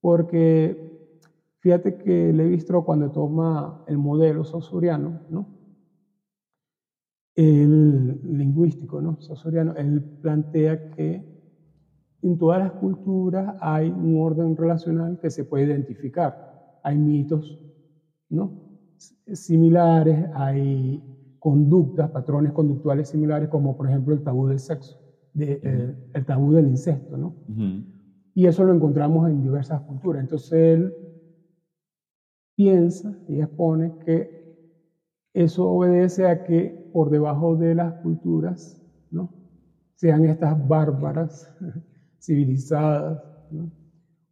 porque 0.00 1.10
fíjate 1.60 1.96
que 1.96 2.32
Levi-Strauss 2.32 2.84
cuando 2.84 3.10
toma 3.10 3.84
el 3.86 3.98
modelo 3.98 4.44
sausuriano, 4.44 5.20
¿no? 5.30 5.56
el 7.36 8.18
lingüístico, 8.38 9.00
¿no? 9.00 9.20
Sausuriano, 9.20 9.74
él 9.76 10.02
plantea 10.22 10.90
que 10.90 11.35
en 12.22 12.38
todas 12.38 12.60
las 12.60 12.72
culturas 12.72 13.54
hay 13.60 13.92
un 13.92 14.20
orden 14.20 14.56
relacional 14.56 15.18
que 15.18 15.30
se 15.30 15.44
puede 15.44 15.64
identificar. 15.64 16.36
Hay 16.82 16.98
mitos, 16.98 17.60
¿no? 18.30 18.54
Similares, 19.32 20.28
hay 20.32 21.04
conductas, 21.38 22.10
patrones 22.10 22.52
conductuales 22.52 23.08
similares, 23.08 23.48
como 23.48 23.76
por 23.76 23.88
ejemplo 23.88 24.14
el 24.14 24.22
tabú 24.22 24.48
del 24.48 24.58
sexo, 24.60 24.96
de, 25.32 25.60
eh, 25.62 25.94
el 26.12 26.24
tabú 26.24 26.52
del 26.52 26.66
incesto, 26.68 27.16
¿no? 27.16 27.36
Ujú. 27.48 27.84
Y 28.34 28.46
eso 28.46 28.64
lo 28.64 28.72
encontramos 28.72 29.28
en 29.30 29.42
diversas 29.42 29.82
culturas. 29.82 30.22
Entonces 30.22 30.52
él 30.52 30.94
piensa 32.56 33.18
y 33.26 33.40
expone 33.40 33.94
que 34.04 34.32
eso 35.34 35.68
obedece 35.68 36.26
a 36.26 36.42
que 36.42 36.76
por 36.90 37.10
debajo 37.10 37.56
de 37.56 37.74
las 37.74 37.94
culturas, 37.96 38.82
¿no? 39.10 39.34
sean 39.96 40.24
estas 40.26 40.56
bárbaras, 40.66 41.46
civilizadas, 42.26 43.20
¿no? 43.50 43.70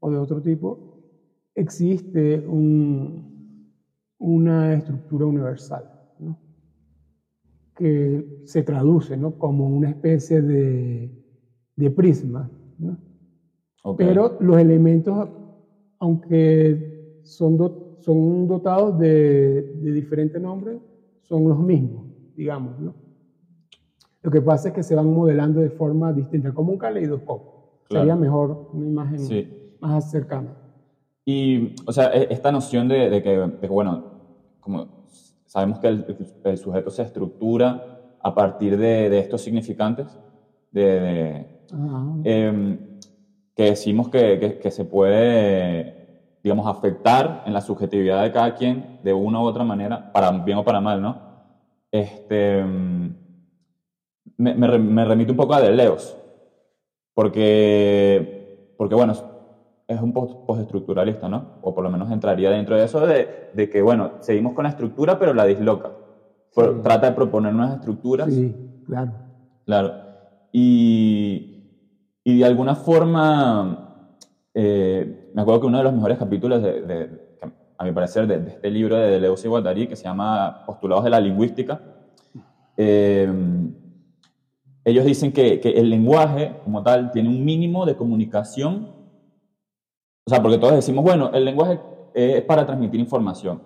o 0.01 0.11
de 0.11 0.19
otro 0.19 0.41
tipo, 0.43 0.81
existe 1.55 2.43
un- 2.47 3.25
una 4.19 4.75
estructura 4.75 5.27
universal, 5.27 5.85
¿no? 6.19 6.39
que 7.77 8.25
se 8.45 8.63
traduce 8.63 9.17
¿no? 9.17 9.33
como 9.33 9.69
una 9.69 9.91
especie 9.91 10.43
de 10.43 11.11
de 11.77 11.91
prisma. 11.91 12.53
Pero 13.97 14.37
los 14.39 14.59
elementos, 14.59 15.29
aunque 15.99 16.79
son, 17.23 17.59
son 17.99 18.47
dotados 18.47 18.97
de, 18.99 19.67
de 19.73 19.93
diferentes 19.93 20.41
nombres, 20.41 20.81
son 21.23 21.49
los 21.49 21.59
mismos, 21.59 22.07
digamos. 22.37 22.77
Lo 24.23 24.31
que 24.31 24.41
pasa 24.41 24.69
es 24.69 24.75
que 24.75 24.83
se 24.85 24.95
van 24.95 25.07
modelando 25.13 25.61
de 25.61 25.71
forma 25.71 26.13
distinta, 26.13 26.53
como 26.53 26.73
un 26.73 26.79
caleidoscopio. 26.79 27.54
Sería 27.89 28.17
mejor 28.17 28.71
una 28.73 28.87
imagen 28.87 29.75
más 29.81 30.11
cercana. 30.11 30.55
Y, 31.25 31.75
o 31.87 31.93
sea, 31.93 32.13
e, 32.13 32.29
esta 32.31 32.53
noción 32.53 32.89
de, 32.89 33.23
que, 33.23 33.69
bueno, 33.69 34.05
como 34.61 35.07
sabemos 35.47 35.79
que 35.79 35.89
el, 35.89 36.59
sujeto 36.59 36.91
se 36.91 37.03
estructura 37.03 38.17
a 38.21 38.35
partir 38.35 38.77
de, 38.77 39.19
estos 39.19 39.43
significantes, 39.43 40.19
de, 40.71 41.47
em, 42.25 42.79
que 43.55 43.65
decimos 43.65 44.09
que, 44.09 44.59
que, 44.61 44.71
se 44.71 44.85
puede, 44.85 46.23
digamos, 46.43 46.67
afectar 46.67 47.45
en 47.47 47.53
la 47.53 47.61
subjetividad 47.61 48.23
de 48.23 48.33
cada 48.33 48.55
quien 48.55 48.99
de 49.03 49.13
una 49.13 49.41
u 49.41 49.45
otra 49.45 49.65
manera, 49.65 50.13
para 50.13 50.31
bien 50.31 50.59
o 50.59 50.65
para 50.65 50.81
mal, 50.81 51.01
¿no? 51.01 51.23
Este, 51.91 52.59
em, 52.59 53.15
me, 54.37 54.55
me, 54.55 54.79
me 54.79 55.05
remite 55.05 55.31
un 55.31 55.37
poco 55.37 55.55
a 55.55 55.61
Deleuze, 55.61 56.24
porque, 57.15 58.75
porque 58.77 58.95
bueno, 58.95 59.15
es 59.87 60.01
un 60.01 60.13
postestructuralista, 60.13 61.29
¿no? 61.29 61.59
O 61.63 61.75
por 61.75 61.85
lo 61.85 61.91
menos 61.91 62.11
entraría 62.11 62.51
dentro 62.51 62.77
de 62.77 62.85
eso 62.85 63.07
de, 63.07 63.51
de 63.55 63.71
que, 63.71 63.83
bueno, 63.83 64.13
seguimos 64.21 64.55
con 64.55 64.65
la 64.65 64.71
estructura, 64.71 65.19
pero 65.19 65.35
la 65.35 65.45
disloca. 65.45 65.93
Trata 66.55 67.11
de 67.11 67.17
proponer 67.17 67.53
nuevas 67.53 67.77
estructuras. 67.77 68.33
Sí, 68.33 68.55
claro. 68.87 69.13
Claro. 69.65 69.93
Y, 70.53 71.55
y 72.23 72.39
de 72.39 72.45
alguna 72.45 72.75
forma, 72.75 74.17
eh, 74.55 75.31
me 75.35 75.43
acuerdo 75.43 75.63
que 75.63 75.67
uno 75.67 75.79
de 75.79 75.85
los 75.85 75.93
mejores 75.93 76.19
capítulos, 76.19 76.63
de, 76.63 77.11
a 77.77 77.85
mi 77.85 77.93
parecer, 77.93 78.27
de, 78.27 78.51
este 78.51 78.71
libro 78.71 78.97
de 78.97 79.11
Deleuze 79.11 79.47
y 79.47 79.51
Guattari, 79.51 79.89
que 79.89 79.97
se 79.97 80.05
llama 80.05 80.65
Postulados 80.65 81.05
de 81.05 81.11
la 81.11 81.21
Lingüística, 81.21 81.81
eh, 82.77 83.31
ellos 84.85 85.05
dicen 85.05 85.33
que, 85.33 85.61
que 85.61 85.71
el 85.71 85.91
lenguaje, 85.91 86.57
como 86.65 86.83
tal, 86.83 87.11
tiene 87.11 87.29
un 87.29 87.45
mínimo 87.45 87.87
de 87.87 87.97
comunicación 87.97 88.95
o 90.27 90.31
sea, 90.31 90.41
porque 90.43 90.59
todos 90.59 90.75
decimos, 90.75 91.05
bueno, 91.05 91.31
el 91.35 91.45
lenguaje 91.45 91.81
es 92.15 92.43
para 92.45 92.65
transmitir 92.65 92.99
información, 92.99 93.63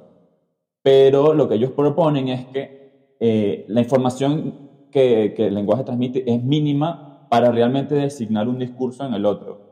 pero 0.83 1.33
lo 1.33 1.49
que 1.49 1.55
ellos 1.55 1.71
proponen 1.71 2.29
es 2.29 2.47
que 2.47 3.17
eh, 3.21 3.65
la 3.69 3.81
información 3.81 4.89
que, 4.91 5.35
que, 5.37 5.47
el 5.47 5.55
lenguaje 5.55 5.85
transmite 5.85 6.29
es 6.31 6.43
mínima 6.43 7.29
para 7.31 7.53
realmente 7.53 7.95
designar 7.95 8.49
un 8.49 8.59
discurso 8.59 9.05
en 9.05 9.15
el 9.15 9.25
otro. 9.25 9.69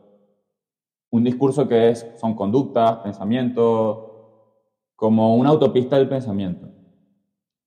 Un 1.10 1.24
discurso 1.24 1.66
que 1.66 1.90
es, 1.90 2.06
son 2.20 2.34
conductas, 2.34 2.98
pensamientos, 2.98 3.98
como 4.94 5.36
una 5.36 5.50
autopista 5.50 5.96
del 5.96 6.08
pensamiento. 6.08 6.68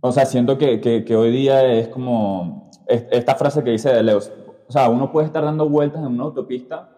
o 0.00 0.12
sea, 0.12 0.26
siento 0.26 0.58
que, 0.58 0.80
que, 0.80 1.16
hoy 1.16 1.30
día 1.30 1.64
es 1.64 1.88
como 1.88 2.70
esta 2.88 3.34
frase 3.34 3.62
que 3.64 3.70
dice 3.70 3.92
de 3.92 4.02
Leos. 4.02 4.32
O 4.68 4.72
sea, 4.72 4.88
uno 4.88 5.12
puede 5.12 5.26
estar 5.26 5.44
dando 5.44 5.68
vueltas 5.68 6.00
en 6.02 6.08
una 6.08 6.24
autopista 6.24 6.90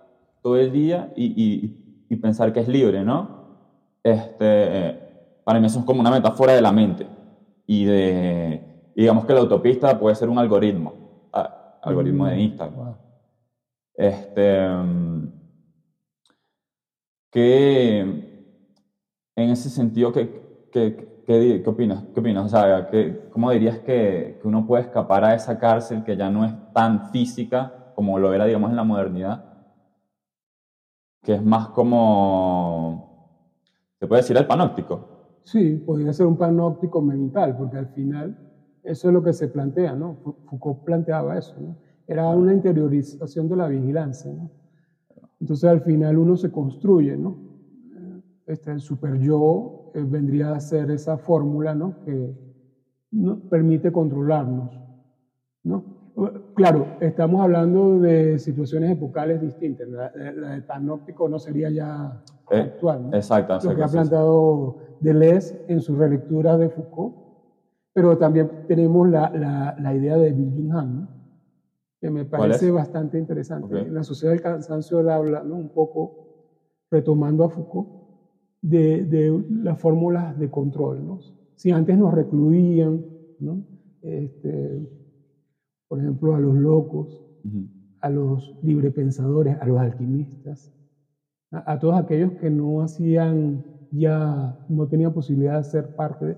todo 0.43 0.57
el 0.57 0.73
día 0.73 1.13
y, 1.17 1.27
y, 1.27 2.07
y 2.09 2.17
pensar 2.17 2.53
que 2.53 2.61
es 2.61 2.69
libre, 2.69 3.05
¿no? 3.05 3.39
Este, 4.03 5.09
para 5.45 5.61
mí 5.61 5.67
eso 5.67 5.81
es 5.81 5.85
como 5.85 6.01
una 6.01 6.11
metáfora 6.11 6.55
de 6.55 6.63
la 6.63 6.73
mente. 6.73 7.07
Y 7.67 7.85
de, 7.85 8.91
digamos 8.95 9.27
que 9.27 9.35
la 9.35 9.41
autopista 9.41 9.99
puede 9.99 10.17
ser 10.17 10.29
un 10.29 10.39
algoritmo, 10.39 11.29
ah, 11.33 11.79
algoritmo 11.83 12.27
de 12.27 12.37
mm, 12.37 12.41
Instagram. 12.41 12.97
Este, 13.95 14.69
que 17.31 18.28
en 19.43 19.51
ese 19.51 19.71
sentido, 19.71 20.13
que, 20.13 20.69
que 20.71 21.19
¿Qué, 21.29 21.63
opinas? 21.67 22.05
¿Qué 22.15 22.21
opinas? 22.21 22.47
O 22.47 22.49
sea, 22.49 22.89
¿cómo 23.29 23.51
dirías 23.51 23.81
que, 23.81 24.41
uno 24.45 24.67
puede 24.67 24.85
escapar 24.85 25.25
a 25.25 25.35
esa 25.35 25.59
cárcel 25.59 26.03
que 26.03 26.17
ya 26.17 26.31
no 26.31 26.43
es 26.43 26.55
tan 26.73 27.11
física 27.11 27.93
como 27.95 28.19
lo 28.19 28.33
era, 28.33 28.47
digamos, 28.47 28.71
en 28.71 28.77
la 28.77 28.83
modernidad? 28.83 29.45
Que 31.23 31.35
es 31.35 31.45
más 31.45 31.69
como, 31.69 33.37
¿se 34.01 34.07
puede 34.07 34.23
decir 34.23 34.39
el 34.39 34.47
panóptico? 34.47 35.07
Sí, 35.43 35.75
podría 35.85 36.15
ser 36.15 36.25
un 36.25 36.39
panóptico 36.39 37.03
mental, 37.03 37.55
porque 37.59 37.77
al 37.77 37.89
final 37.89 38.35
eso 38.83 39.09
es 39.09 39.13
lo 39.13 39.23
que 39.23 39.35
se 39.35 39.49
plantea, 39.49 39.95
¿no? 39.95 40.17
Foucault 40.47 40.83
planteaba 40.83 41.37
eso, 41.37 41.61
¿no? 41.61 41.77
Era 42.07 42.27
una 42.31 42.55
interiorización 42.55 43.51
de 43.51 43.57
la 43.57 43.69
vigilancia, 43.69 44.33
¿no? 44.33 44.51
Entonces 45.39 45.69
al 45.69 45.83
final 45.83 46.17
uno 46.17 46.39
se 46.39 46.51
construye, 46.51 47.19
¿no? 47.19 47.48
Este, 48.49 48.73
el 48.73 48.81
super 48.81 49.19
yo 49.19 49.93
eh, 49.95 50.03
vendría 50.03 50.53
a 50.53 50.61
ser 50.61 50.91
esa 50.91 51.19
fórmula 51.19 51.75
¿no? 51.75 52.03
que 52.03 52.35
nos 53.11 53.41
permite 53.43 53.93
controlarnos. 53.93 54.71
¿no? 55.65 55.85
Claro, 56.55 56.97
estamos 57.01 57.43
hablando 57.43 58.01
de 58.01 58.39
situaciones 58.39 58.93
epocales 58.93 59.43
distintas. 59.43 59.87
La, 59.89 60.09
del 60.09 60.65
panóptico 60.65 61.29
no 61.29 61.39
sería 61.39 61.69
ya 61.69 62.23
eh, 62.51 62.61
actual. 62.61 63.11
¿no? 63.11 63.17
Exacto, 63.17 63.59
Lo 63.69 63.77
que 63.77 63.83
ha 63.83 63.89
planteado 63.89 64.79
Deleuze 65.01 65.67
en 65.69 65.83
su 65.83 65.95
relectura 65.95 66.57
de 66.57 66.71
Foucault. 66.71 67.17
Pero 67.93 68.17
también 68.17 68.65
tenemos 68.67 69.11
la, 69.11 69.77
la, 69.79 69.95
idea 69.95 70.17
de 70.17 70.33
Bill 70.33 70.71
Jung 70.73 71.07
que 72.01 72.11
me 72.11 72.25
parece 72.25 72.71
bastante 72.71 73.19
interesante. 73.19 73.79
En 73.79 73.95
la 73.95 74.05
sociedad 74.05 74.33
del 74.33 74.41
cansancio 74.41 75.01
él 75.01 75.11
habla 75.11 75.43
¿no? 75.43 75.57
un 75.57 75.69
poco 75.69 76.29
retomando 76.91 77.45
a 77.45 77.51
Foucault 77.51 77.98
de, 78.63 79.05
de 79.05 79.45
las 79.51 79.79
fórmulas 79.81 80.39
de 80.39 80.51
control. 80.51 81.05
¿no? 81.07 81.21
Si 81.55 81.71
antes 81.71 81.97
nos 81.99 82.13
recluían, 82.13 83.05
¿no? 83.41 83.65
este, 84.03 84.89
por 85.89 85.99
ejemplo, 86.01 86.35
a 86.35 86.41
los 86.41 86.55
locos, 86.55 87.25
a 88.01 88.11
los 88.11 88.57
librepensadores, 88.63 89.57
a 89.61 89.67
los 89.67 89.79
alquimistas, 89.79 90.73
a, 91.51 91.79
todos 91.79 91.97
aquellos 91.97 92.33
que 92.33 92.51
no 92.51 92.83
hacían 92.83 93.65
ya, 93.91 94.59
no 94.69 94.87
tenían 94.87 95.15
posibilidad 95.15 95.59
de 95.59 95.65
ser 95.65 95.95
parte 95.95 96.37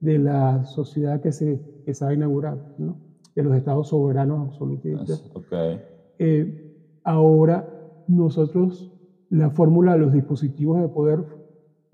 de, 0.00 0.18
la 0.18 0.64
sociedad 0.64 1.20
que 1.20 1.32
se, 1.32 1.60
que 1.84 1.92
se 1.92 2.04
ha 2.04 2.12
inaugurado, 2.12 2.74
¿no? 2.78 2.96
de 3.34 3.42
los 3.42 3.56
estados 3.56 3.88
soberanos 3.88 4.48
absolutistas. 4.48 5.28
Okay. 5.34 5.80
Eh, 6.18 7.00
ahora 7.02 7.68
nosotros, 8.06 8.92
la 9.28 9.50
fórmula 9.50 9.94
de 9.94 9.98
los 9.98 10.12
dispositivos 10.12 10.80
de 10.80 10.88
poder 10.88 11.24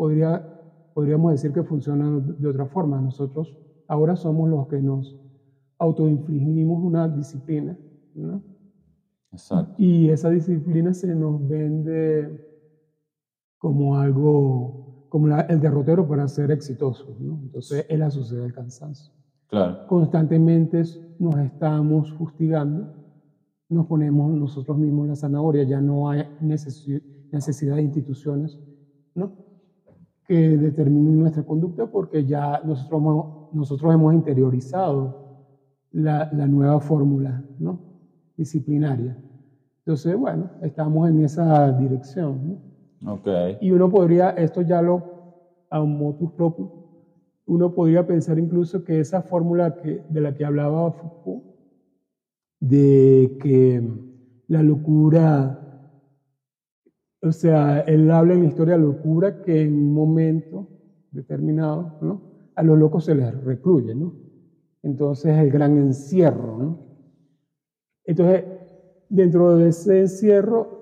podría, 0.01 0.43
podríamos 0.95 1.33
decir 1.33 1.53
que 1.53 1.63
funcionan 1.63 2.41
de 2.41 2.49
otra 2.49 2.65
forma. 2.65 2.99
Nosotros 3.03 3.55
ahora 3.87 4.17
somos 4.17 4.49
los 4.49 4.67
que 4.67 4.81
nos 4.81 5.21
autoinfligimos 5.77 6.83
una 6.83 7.07
disciplina, 7.07 7.77
¿no? 8.15 8.43
Exacto. 9.31 9.75
Y 9.77 10.09
esa 10.09 10.31
disciplina 10.31 10.95
se 10.95 11.15
nos 11.15 11.47
vende 11.47 12.49
como 13.59 13.99
algo, 13.99 15.05
como 15.11 15.37
el 15.37 15.61
derrotero 15.61 16.09
para 16.09 16.27
ser 16.29 16.51
exitosos, 16.51 17.21
¿no? 17.21 17.39
Entonces 17.43 17.85
es 17.87 17.99
la 17.99 18.11
sociedad 18.11 18.45
del 18.45 18.55
cansancio. 18.55 19.13
Claro. 19.49 19.87
Constantemente 19.87 20.83
nos 21.19 21.37
estamos 21.41 22.11
fustigando, 22.15 22.91
nos 23.69 23.85
ponemos 23.85 24.33
nosotros 24.33 24.79
mismos 24.79 25.09
la 25.09 25.15
zanahoria, 25.15 25.65
ya 25.65 25.83
no 25.83 26.09
hay 26.09 26.27
necesidad 26.41 27.77
de 27.77 27.83
instituciones, 27.83 28.59
¿no? 29.15 29.50
Que 30.31 30.57
determinen 30.57 31.19
nuestra 31.19 31.43
conducta 31.43 31.91
porque 31.91 32.25
ya 32.25 32.61
nosotros, 32.65 33.03
nosotros 33.53 33.93
hemos 33.93 34.15
interiorizado 34.15 35.49
la, 35.91 36.31
la 36.33 36.47
nueva 36.47 36.79
fórmula 36.79 37.43
¿no? 37.59 37.81
disciplinaria. 38.37 39.19
Entonces, 39.79 40.17
bueno, 40.17 40.49
estamos 40.63 41.11
en 41.11 41.25
esa 41.25 41.73
dirección. 41.73 42.61
¿no? 43.01 43.15
Okay. 43.15 43.59
Y 43.61 43.73
uno 43.73 43.91
podría, 43.91 44.31
esto 44.31 44.63
ya 44.63 44.81
lo, 44.81 45.03
a 45.69 45.83
un 45.83 45.99
motus 45.99 46.31
propio, 46.31 46.71
uno 47.47 47.75
podría 47.75 48.07
pensar 48.07 48.39
incluso 48.39 48.85
que 48.85 49.01
esa 49.01 49.23
fórmula 49.23 49.83
que, 49.83 50.05
de 50.11 50.21
la 50.21 50.33
que 50.33 50.45
hablaba 50.45 50.93
Foucault, 50.93 51.43
de 52.61 53.37
que 53.43 53.83
la 54.47 54.63
locura 54.63 55.70
o 57.23 57.33
sea, 57.33 57.81
él 57.81 58.11
habla 58.11 58.35
en 58.35 58.41
la 58.41 58.49
historia 58.49 58.75
de 58.75 58.83
locura 58.83 59.43
que 59.43 59.63
en 59.63 59.75
un 59.75 59.95
momento 59.95 60.69
determinado, 61.11 61.99
¿no? 62.01 62.23
A 62.55 62.63
los 62.63 62.79
locos 62.79 63.05
se 63.05 63.15
les 63.15 63.35
recluye, 63.45 63.95
¿no? 63.95 64.15
Entonces 64.83 65.37
el 65.37 65.51
gran 65.51 65.77
encierro, 65.77 66.57
¿no? 66.57 66.79
Entonces, 68.05 68.45
dentro 69.09 69.57
de 69.57 69.69
ese 69.69 70.01
encierro, 70.01 70.81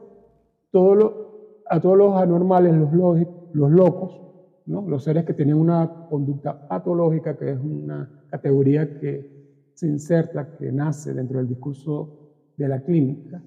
todo 0.70 1.28
a 1.68 1.80
todos 1.80 1.98
los 1.98 2.14
anormales, 2.14 2.74
los, 2.92 3.18
los 3.52 3.70
locos, 3.70 4.20
¿no? 4.66 4.88
los 4.88 5.04
seres 5.04 5.24
que 5.24 5.34
tienen 5.34 5.56
una 5.56 6.06
conducta 6.08 6.68
patológica, 6.68 7.36
que 7.36 7.52
es 7.52 7.58
una 7.58 8.24
categoría 8.30 8.98
que 8.98 9.70
se 9.74 9.86
inserta, 9.86 10.56
que 10.56 10.72
nace 10.72 11.12
dentro 11.14 11.38
del 11.38 11.48
discurso 11.48 12.52
de 12.56 12.68
la 12.68 12.80
clínica, 12.80 13.42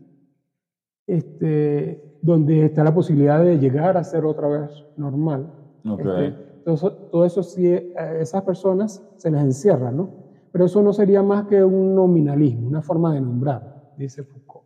este, 1.11 2.17
donde 2.21 2.65
está 2.65 2.83
la 2.83 2.93
posibilidad 2.93 3.43
de 3.43 3.59
llegar 3.59 3.97
a 3.97 4.03
ser 4.03 4.23
otra 4.23 4.47
vez 4.47 4.85
normal. 4.95 5.51
Okay. 5.85 6.27
Este, 6.27 6.51
entonces, 6.59 6.91
todo 7.11 7.25
eso 7.25 7.43
sí, 7.43 7.67
a 7.97 8.13
esas 8.15 8.43
personas 8.43 9.03
se 9.17 9.29
les 9.29 9.41
encierra, 9.41 9.91
¿no? 9.91 10.09
Pero 10.51 10.65
eso 10.65 10.81
no 10.81 10.93
sería 10.93 11.21
más 11.21 11.47
que 11.47 11.63
un 11.63 11.95
nominalismo, 11.95 12.67
una 12.67 12.81
forma 12.81 13.13
de 13.13 13.21
nombrar, 13.21 13.93
dice 13.97 14.23
Foucault. 14.23 14.65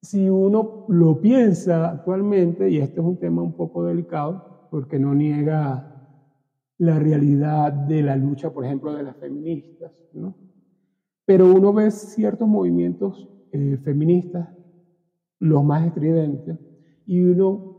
Si 0.00 0.30
uno 0.30 0.84
lo 0.88 1.20
piensa 1.20 1.90
actualmente, 1.90 2.70
y 2.70 2.78
este 2.78 3.00
es 3.00 3.06
un 3.06 3.18
tema 3.18 3.42
un 3.42 3.52
poco 3.52 3.84
delicado, 3.84 4.68
porque 4.70 4.98
no 4.98 5.14
niega 5.14 5.90
la 6.78 6.98
realidad 6.98 7.72
de 7.72 8.02
la 8.02 8.16
lucha, 8.16 8.50
por 8.50 8.64
ejemplo, 8.64 8.94
de 8.94 9.02
las 9.02 9.16
feministas, 9.16 9.92
¿no? 10.12 10.34
Pero 11.26 11.52
uno 11.52 11.72
ve 11.72 11.90
ciertos 11.90 12.46
movimientos 12.46 13.28
eh, 13.52 13.78
feministas, 13.82 14.48
los 15.44 15.62
más 15.62 15.86
estridentes, 15.86 16.58
y 17.04 17.22
uno 17.22 17.76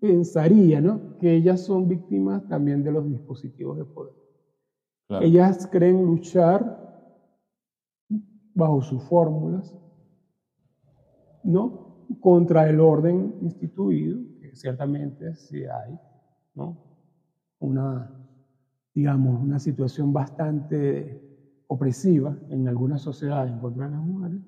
pensaría 0.00 0.80
¿no? 0.80 1.18
que 1.18 1.34
ellas 1.34 1.60
son 1.60 1.86
víctimas 1.86 2.48
también 2.48 2.82
de 2.82 2.90
los 2.90 3.06
dispositivos 3.06 3.76
de 3.76 3.84
poder. 3.84 4.14
Claro. 5.08 5.26
Ellas 5.26 5.68
creen 5.70 6.06
luchar 6.06 6.80
bajo 8.54 8.80
sus 8.80 9.02
fórmulas, 9.02 9.76
¿no? 11.44 12.06
Contra 12.20 12.68
el 12.68 12.80
orden 12.80 13.34
instituido, 13.42 14.20
que 14.40 14.56
ciertamente 14.56 15.34
sí 15.34 15.64
hay, 15.64 15.98
¿no? 16.54 16.78
Una, 17.58 18.10
digamos, 18.94 19.42
una 19.42 19.58
situación 19.58 20.14
bastante 20.14 21.20
opresiva 21.66 22.36
en 22.48 22.68
algunas 22.68 23.02
sociedades 23.02 23.52
en 23.52 23.58
contra 23.58 23.84
de 23.84 23.92
las 23.92 24.02
mujeres, 24.02 24.40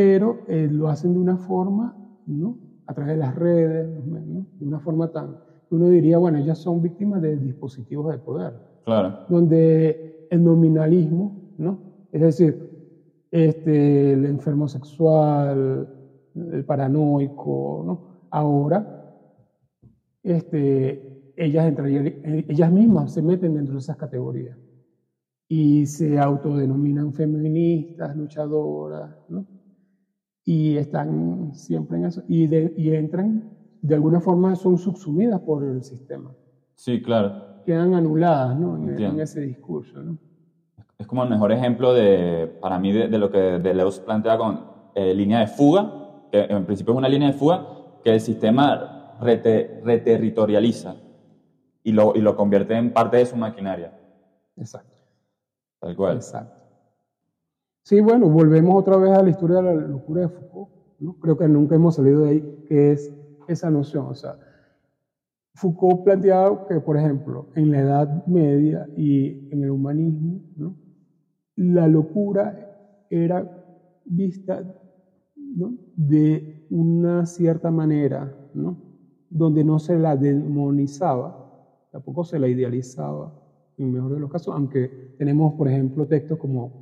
pero 0.00 0.38
eh, 0.48 0.66
lo 0.70 0.88
hacen 0.88 1.12
de 1.12 1.18
una 1.18 1.36
forma, 1.36 1.94
¿no? 2.26 2.56
a 2.86 2.94
través 2.94 3.16
de 3.16 3.18
las 3.18 3.34
redes, 3.34 4.06
¿no? 4.06 4.46
de 4.58 4.66
una 4.66 4.80
forma 4.80 5.12
tan... 5.12 5.36
Uno 5.68 5.90
diría, 5.90 6.16
bueno, 6.16 6.38
ellas 6.38 6.56
son 6.56 6.80
víctimas 6.80 7.20
de 7.20 7.36
dispositivos 7.36 8.10
de 8.10 8.18
poder. 8.18 8.54
Claro. 8.86 9.26
Donde 9.28 10.26
el 10.30 10.42
nominalismo, 10.42 11.52
¿no? 11.58 11.78
Es 12.10 12.22
decir, 12.22 13.26
este, 13.30 14.14
el 14.14 14.24
enfermo 14.24 14.68
sexual, 14.68 15.86
el 16.34 16.64
paranoico, 16.64 17.82
¿no? 17.84 18.00
Ahora, 18.30 19.18
este, 20.22 21.34
ellas, 21.36 21.66
entrarían, 21.66 22.06
ellas 22.48 22.72
mismas 22.72 23.12
se 23.12 23.20
meten 23.20 23.54
dentro 23.54 23.74
de 23.74 23.80
esas 23.80 23.98
categorías 23.98 24.56
y 25.46 25.84
se 25.84 26.18
autodenominan 26.18 27.12
feministas, 27.12 28.16
luchadoras, 28.16 29.14
¿no? 29.28 29.46
Y 30.44 30.76
están 30.76 31.54
siempre 31.54 31.98
en 31.98 32.06
eso, 32.06 32.22
y, 32.28 32.46
de, 32.46 32.72
y 32.76 32.94
entran, 32.94 33.50
de 33.82 33.94
alguna 33.94 34.20
forma 34.20 34.56
son 34.56 34.78
subsumidas 34.78 35.40
por 35.40 35.64
el 35.64 35.82
sistema. 35.82 36.32
Sí, 36.74 37.02
claro. 37.02 37.62
Quedan 37.64 37.94
anuladas 37.94 38.58
¿no? 38.58 38.76
en, 38.76 38.98
en, 38.98 39.20
ese 39.20 39.40
discurso. 39.40 40.02
¿no? 40.02 40.18
Es 40.98 41.06
como 41.06 41.22
el 41.22 41.30
mejor 41.30 41.52
ejemplo 41.52 41.92
de, 41.92 42.46
para 42.60 42.78
mí 42.78 42.92
de, 42.92 43.08
de 43.08 43.18
lo 43.18 43.30
que 43.30 43.38
Deleuze 43.38 44.02
plantea 44.02 44.38
con 44.38 44.64
eh, 44.94 45.14
línea 45.14 45.40
de 45.40 45.46
fuga, 45.46 46.26
que 46.30 46.40
en 46.42 46.64
principio 46.64 46.92
es 46.94 46.98
una 46.98 47.08
línea 47.08 47.28
de 47.28 47.34
fuga 47.34 47.66
que 48.02 48.14
el 48.14 48.20
sistema 48.20 49.16
rete, 49.20 49.80
reterritorializa 49.84 50.96
y 51.82 51.92
lo, 51.92 52.14
y 52.14 52.20
lo 52.20 52.36
convierte 52.36 52.74
en 52.74 52.92
parte 52.92 53.18
de 53.18 53.26
su 53.26 53.36
maquinaria. 53.36 53.92
Exacto. 54.56 54.96
Tal 55.78 55.96
cual. 55.96 56.16
Exacto. 56.16 56.59
Sí, 57.84 58.00
bueno, 58.00 58.28
volvemos 58.28 58.76
otra 58.76 58.96
vez 58.96 59.10
a 59.12 59.22
la 59.22 59.30
historia 59.30 59.56
de 59.58 59.62
la 59.62 59.74
locura 59.74 60.22
de 60.22 60.28
Foucault. 60.28 60.70
¿no? 60.98 61.14
Creo 61.14 61.36
que 61.36 61.48
nunca 61.48 61.74
hemos 61.74 61.94
salido 61.94 62.22
de 62.22 62.30
ahí, 62.30 62.64
que 62.66 62.92
es 62.92 63.10
esa 63.48 63.70
noción. 63.70 64.06
O 64.06 64.14
sea, 64.14 64.36
Foucault 65.54 66.04
planteaba 66.04 66.66
que, 66.66 66.80
por 66.80 66.96
ejemplo, 66.96 67.48
en 67.54 67.70
la 67.70 67.80
Edad 67.80 68.26
Media 68.26 68.86
y 68.96 69.48
en 69.52 69.64
el 69.64 69.70
humanismo, 69.70 70.42
la 71.56 71.88
locura 71.88 72.54
era 73.08 73.44
vista 74.04 74.62
de 75.96 76.66
una 76.70 77.26
cierta 77.26 77.70
manera, 77.70 78.32
donde 79.28 79.64
no 79.64 79.78
se 79.78 79.98
la 79.98 80.16
demonizaba, 80.16 81.36
tampoco 81.90 82.24
se 82.24 82.38
la 82.38 82.48
idealizaba, 82.48 83.34
en 83.76 83.86
el 83.86 83.92
mejor 83.92 84.12
de 84.14 84.20
los 84.20 84.30
casos, 84.30 84.54
aunque 84.54 85.14
tenemos, 85.18 85.54
por 85.54 85.68
ejemplo, 85.68 86.06
textos 86.06 86.38
como 86.38 86.79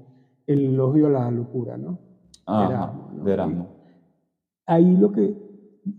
el 0.48 0.64
elogio 0.64 1.06
a 1.06 1.10
la 1.10 1.30
locura, 1.30 1.76
¿no? 1.76 1.98
Ah, 2.46 2.92
de 3.22 3.32
Erasmo. 3.32 3.68
Ahí 4.66 4.96
lo 4.96 5.12
que, 5.12 5.36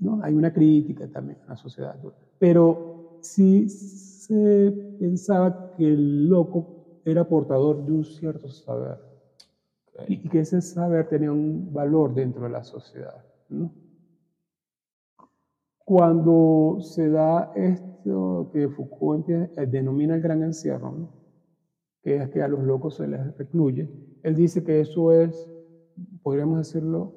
¿no? 0.01 0.19
Hay 0.23 0.33
una 0.33 0.51
crítica 0.51 1.07
también 1.07 1.37
a 1.45 1.51
la 1.51 1.55
sociedad, 1.55 1.95
pero 2.39 3.19
sí 3.21 3.69
se 3.69 4.97
pensaba 4.99 5.71
que 5.77 5.87
el 5.87 6.27
loco 6.27 7.01
era 7.05 7.27
portador 7.27 7.85
de 7.85 7.91
un 7.91 8.03
cierto 8.03 8.49
saber 8.49 8.97
okay. 9.87 10.21
y 10.23 10.29
que 10.29 10.39
ese 10.39 10.61
saber 10.61 11.07
tenía 11.07 11.31
un 11.31 11.71
valor 11.71 12.13
dentro 12.13 12.43
de 12.43 12.49
la 12.49 12.63
sociedad, 12.63 13.23
¿no? 13.49 13.71
Cuando 15.85 16.77
se 16.81 17.09
da 17.09 17.51
esto 17.55 18.49
que 18.51 18.69
Foucault 18.69 19.29
eh, 19.29 19.49
denomina 19.67 20.15
el 20.15 20.21
gran 20.21 20.43
encierro, 20.43 20.91
¿no? 20.91 21.09
que 22.01 22.15
es 22.15 22.29
que 22.29 22.41
a 22.41 22.47
los 22.47 22.63
locos 22.63 22.95
se 22.95 23.07
les 23.07 23.37
recluye, 23.37 23.89
él 24.23 24.35
dice 24.35 24.63
que 24.63 24.81
eso 24.81 25.11
es, 25.11 25.49
podríamos 26.21 26.59
decirlo, 26.59 27.13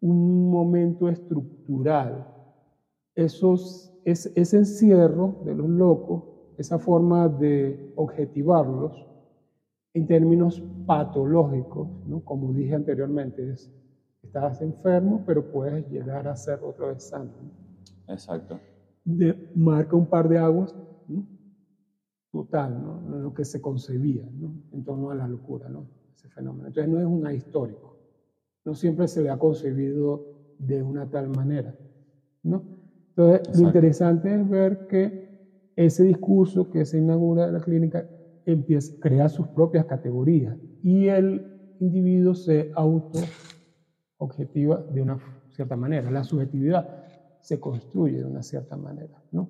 un 0.00 0.50
momento 0.50 1.08
estructural. 1.08 2.26
Esos, 3.14 3.92
es, 4.04 4.30
ese 4.34 4.58
encierro 4.58 5.36
de 5.44 5.54
los 5.54 5.68
locos, 5.68 6.24
esa 6.58 6.78
forma 6.78 7.28
de 7.28 7.92
objetivarlos 7.96 9.06
en 9.94 10.06
términos 10.06 10.62
patológicos, 10.86 11.88
¿no? 12.06 12.20
como 12.20 12.52
dije 12.52 12.74
anteriormente, 12.74 13.50
es, 13.50 13.72
estás 14.22 14.60
enfermo, 14.60 15.22
pero 15.26 15.50
puedes 15.50 15.88
llegar 15.90 16.28
a 16.28 16.36
ser 16.36 16.60
otra 16.62 16.88
vez 16.88 17.04
sano. 17.04 17.32
¿no? 17.42 18.12
Exacto. 18.12 18.60
De, 19.04 19.50
marca 19.54 19.96
un 19.96 20.06
par 20.06 20.28
de 20.28 20.38
aguas 20.38 20.74
¿no? 21.08 21.26
total, 22.30 22.82
¿no? 22.82 23.18
lo 23.18 23.32
que 23.32 23.44
se 23.44 23.60
concebía 23.62 24.28
¿no? 24.38 24.54
en 24.72 24.84
torno 24.84 25.10
a 25.10 25.14
la 25.14 25.26
locura. 25.26 25.68
¿no? 25.70 25.86
Ese 26.16 26.28
fenómeno. 26.30 26.68
Entonces 26.68 26.92
no 26.92 26.98
es 26.98 27.06
un 27.06 27.26
ahistórico. 27.26 27.96
No 28.64 28.74
siempre 28.74 29.06
se 29.06 29.22
le 29.22 29.30
ha 29.30 29.38
concebido 29.38 30.24
de 30.58 30.82
una 30.82 31.08
tal 31.08 31.28
manera. 31.28 31.74
¿no? 32.42 32.62
Entonces 33.10 33.40
Exacto. 33.40 33.60
lo 33.60 33.66
interesante 33.66 34.34
es 34.34 34.48
ver 34.48 34.86
que 34.86 35.70
ese 35.76 36.04
discurso 36.04 36.70
que 36.70 36.84
se 36.84 36.98
inaugura 36.98 37.46
en 37.46 37.52
la 37.52 37.60
clínica 37.60 38.08
empieza, 38.46 38.94
crea 39.00 39.28
sus 39.28 39.46
propias 39.48 39.84
categorías 39.84 40.56
y 40.82 41.08
el 41.08 41.76
individuo 41.80 42.34
se 42.34 42.70
auto 42.74 43.20
objetiva 44.18 44.82
de 44.90 45.02
una 45.02 45.18
cierta 45.50 45.76
manera. 45.76 46.10
La 46.10 46.24
subjetividad 46.24 47.04
se 47.40 47.60
construye 47.60 48.18
de 48.18 48.24
una 48.24 48.42
cierta 48.42 48.76
manera. 48.76 49.22
¿no? 49.30 49.48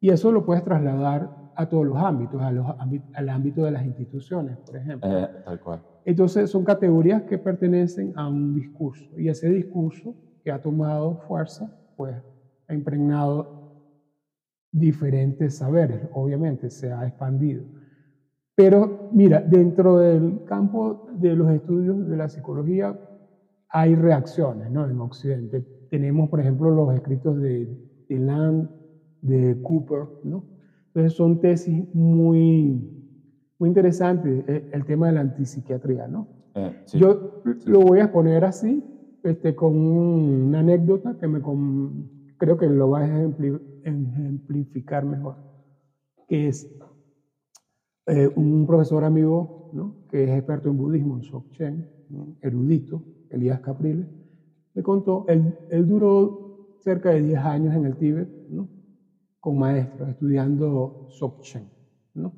Y 0.00 0.10
eso 0.10 0.30
lo 0.32 0.44
puedes 0.44 0.64
trasladar 0.64 1.52
a 1.54 1.68
todos 1.68 1.86
los 1.86 1.96
ámbitos, 1.96 2.40
a 2.40 2.52
los, 2.52 2.66
al 3.14 3.28
ámbito 3.28 3.64
de 3.64 3.72
las 3.72 3.84
instituciones, 3.84 4.56
por 4.58 4.76
ejemplo. 4.76 5.10
Eh, 5.10 5.28
tal 5.44 5.60
cual. 5.60 5.82
Entonces 6.04 6.50
son 6.50 6.64
categorías 6.64 7.22
que 7.22 7.36
pertenecen 7.36 8.12
a 8.16 8.28
un 8.28 8.54
discurso 8.54 9.10
y 9.18 9.28
ese 9.28 9.48
discurso 9.50 10.14
que 10.42 10.52
ha 10.52 10.62
tomado 10.62 11.18
fuerza, 11.26 11.70
pues 11.96 12.14
ha 12.68 12.74
impregnado 12.74 13.58
diferentes 14.70 15.56
saberes, 15.56 16.00
obviamente 16.14 16.70
se 16.70 16.92
ha 16.92 17.06
expandido. 17.06 17.64
Pero 18.54 19.10
mira, 19.12 19.40
dentro 19.40 19.98
del 19.98 20.44
campo 20.44 21.08
de 21.12 21.34
los 21.34 21.50
estudios 21.50 22.08
de 22.08 22.16
la 22.16 22.28
psicología 22.28 22.98
hay 23.68 23.94
reacciones 23.94 24.70
¿no? 24.70 24.88
en 24.88 25.00
Occidente. 25.00 25.60
Tenemos, 25.90 26.28
por 26.28 26.40
ejemplo, 26.40 26.70
los 26.70 26.94
escritos 26.94 27.40
de, 27.40 27.68
Land, 28.08 28.68
de 29.22 29.60
Cooper, 29.62 30.06
¿no? 30.24 30.44
Entonces 30.88 31.12
son 31.14 31.40
tesis 31.40 31.84
muy, 31.94 32.90
muy 33.58 33.68
interesantes, 33.68 34.44
el 34.72 34.84
tema 34.84 35.08
de 35.08 35.12
la 35.12 35.20
antipsiquiatría, 35.20 36.08
¿no? 36.08 36.28
Eh, 36.54 36.82
sí. 36.84 36.98
Yo 36.98 37.42
lo 37.66 37.80
voy 37.80 38.00
a 38.00 38.10
poner 38.10 38.44
así, 38.44 38.82
este, 39.22 39.54
con 39.54 39.76
una 39.76 40.60
anécdota 40.60 41.16
que 41.18 41.28
me 41.28 41.40
con, 41.40 42.10
creo 42.36 42.56
que 42.56 42.68
lo 42.68 42.90
va 42.90 43.00
a 43.00 43.28
ejemplificar 43.84 45.04
mejor, 45.04 45.36
que 46.26 46.48
es 46.48 46.70
eh, 48.06 48.30
un 48.36 48.66
profesor 48.66 49.04
amigo, 49.04 49.70
¿no? 49.72 50.06
que 50.08 50.24
es 50.24 50.30
experto 50.30 50.70
en 50.70 50.78
budismo, 50.78 51.16
en 51.16 51.20
Dzogchen, 51.22 51.90
¿no? 52.08 52.36
erudito, 52.40 53.02
Elías 53.28 53.60
Capriles, 53.60 54.06
me 54.74 54.82
contó, 54.82 55.24
él, 55.28 55.54
él 55.68 55.86
duró 55.86 56.76
cerca 56.80 57.10
de 57.10 57.20
10 57.20 57.38
años 57.40 57.74
en 57.74 57.84
el 57.84 57.96
Tíbet, 57.96 58.28
¿no? 58.48 58.68
Con 59.48 59.58
maestros 59.58 60.10
estudiando 60.10 61.08
Dzogchen, 61.08 61.70
¿no? 62.12 62.34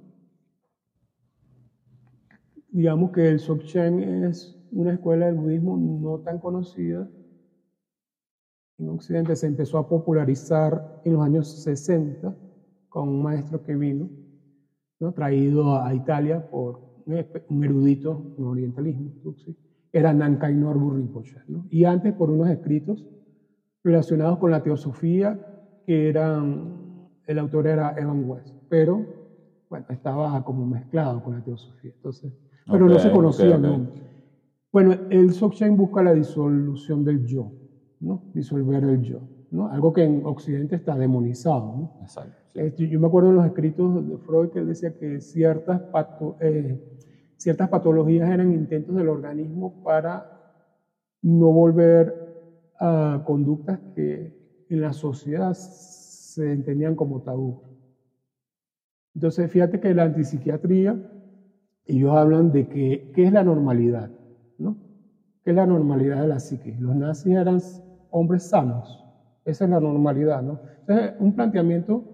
Digamos 2.69 3.11
que 3.11 3.31
el 3.31 3.39
Dzogchen 3.39 4.23
es 4.23 4.57
una 4.71 4.93
escuela 4.93 5.27
del 5.27 5.35
budismo 5.35 5.77
no 5.77 6.21
tan 6.21 6.39
conocida. 6.39 7.11
En 8.79 8.91
Occidente 8.91 9.35
se 9.35 9.49
empezó 9.49 9.79
a 9.79 9.89
popularizar 9.89 11.03
en 11.05 11.15
los 11.15 11.25
años 11.25 11.49
60 11.65 12.33
con 12.89 13.09
un 13.09 13.25
maestro 13.25 13.65
que 13.65 13.75
vino, 13.75 14.09
¿no? 15.01 15.13
traído 15.13 15.83
a 15.83 15.93
Italia 15.93 16.49
por 16.49 17.03
un 17.07 17.65
erudito 17.65 18.37
en 18.39 18.45
orientalismo, 18.45 19.11
era 19.93 20.15
Nankai 20.15 20.55
Norbu 20.55 20.93
Rinpoche. 20.93 21.39
¿no? 21.49 21.67
Y 21.71 21.87
antes 21.87 22.15
por 22.15 22.31
unos 22.31 22.51
escritos 22.51 23.05
relacionados 23.83 24.39
con 24.39 24.53
la 24.53 24.63
teosofía, 24.63 25.51
que 25.91 26.09
eran, 26.09 26.90
el 27.31 27.39
autor 27.39 27.69
era 27.69 27.95
Evan 27.97 28.29
West, 28.29 28.53
pero 28.69 29.07
bueno, 29.69 29.87
estaba 29.91 30.43
como 30.45 30.67
mezclado 30.67 31.23
con 31.23 31.35
la 31.35 31.45
teosofía, 31.45 31.93
entonces, 31.95 32.33
pero 32.67 32.89
no 32.89 32.99
se 32.99 33.13
conocía 33.13 33.57
Bueno, 34.73 34.97
el 35.11 35.29
Dzogchen 35.29 35.77
busca 35.77 36.03
la 36.03 36.13
disolución 36.13 37.05
del 37.05 37.25
yo, 37.25 37.53
¿no? 38.01 38.25
disolver 38.35 38.83
el 38.83 39.03
yo, 39.03 39.21
¿no? 39.53 39.69
algo 39.69 39.93
que 39.93 40.03
en 40.03 40.27
Occidente 40.27 40.75
está 40.75 40.97
demonizado. 40.97 41.77
¿no? 41.77 41.99
Exacto, 42.03 42.35
este, 42.55 42.89
yo 42.89 42.99
me 42.99 43.07
acuerdo 43.07 43.31
en 43.31 43.37
los 43.37 43.47
escritos 43.47 44.09
de 44.09 44.19
Freud 44.19 44.49
que 44.49 44.59
él 44.59 44.67
decía 44.67 44.99
que 44.99 45.21
ciertas, 45.21 45.83
eh, 46.41 46.83
ciertas 47.37 47.69
patologías 47.69 48.29
eran 48.29 48.53
intentos 48.53 48.97
del 48.97 49.09
organismo 49.09 49.85
para 49.85 50.57
no 51.23 51.53
volver 51.53 52.73
a 52.81 53.23
conductas 53.25 53.79
que 53.95 54.67
en 54.69 54.81
la 54.81 54.93
sociedad 54.93 55.55
se 56.41 56.53
entendían 56.53 56.97
como 56.97 57.21
tabú. 57.23 57.61
Entonces, 59.15 59.51
fíjate 59.51 59.81
que 59.81 59.95
la 59.95 60.05
antipsiquiatría, 60.05 61.01
ellos 61.87 62.13
hablan 62.17 62.53
de 62.53 62.69
que, 62.69 63.11
qué 63.15 63.25
es 63.25 63.33
la 63.33 63.45
normalidad, 63.45 64.11
¿no? 64.59 64.77
¿Qué 65.45 65.51
es 65.51 65.57
la 65.57 65.67
normalidad 65.67 66.23
de 66.23 66.29
la 66.29 66.41
psique? 66.41 66.77
Los 66.79 66.97
nazis 66.97 67.35
eran 67.35 67.61
hombres 68.11 68.49
sanos, 68.49 69.05
esa 69.45 69.65
es 69.65 69.71
la 69.71 69.81
normalidad, 69.81 70.43
¿no? 70.43 70.61
Entonces, 70.87 71.15
un 71.19 71.35
planteamiento 71.35 72.07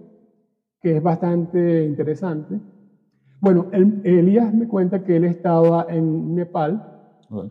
que 0.80 0.96
es 0.96 1.02
bastante 1.02 1.84
interesante. 1.84 2.60
Bueno, 3.40 3.68
Elías 4.04 4.54
me 4.54 4.66
cuenta 4.68 5.02
que 5.02 5.16
él 5.16 5.24
estaba 5.24 5.86
en 5.88 6.34
Nepal 6.34 6.82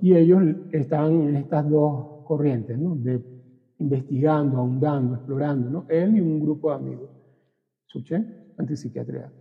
y 0.01 0.15
ellos 0.15 0.41
están 0.71 1.13
en 1.23 1.35
estas 1.37 1.69
dos 1.69 2.07
corrientes, 2.23 2.77
¿no? 2.79 2.95
De 2.95 3.21
investigando, 3.79 4.57
ahondando, 4.57 5.15
explorando, 5.15 5.69
¿no? 5.69 5.85
Él 5.89 6.15
y 6.17 6.21
un 6.21 6.39
grupo 6.39 6.69
de 6.69 6.75
amigos. 6.75 7.09
¿Suché? 7.87 8.23
Antipsiquiatría. 8.57 9.31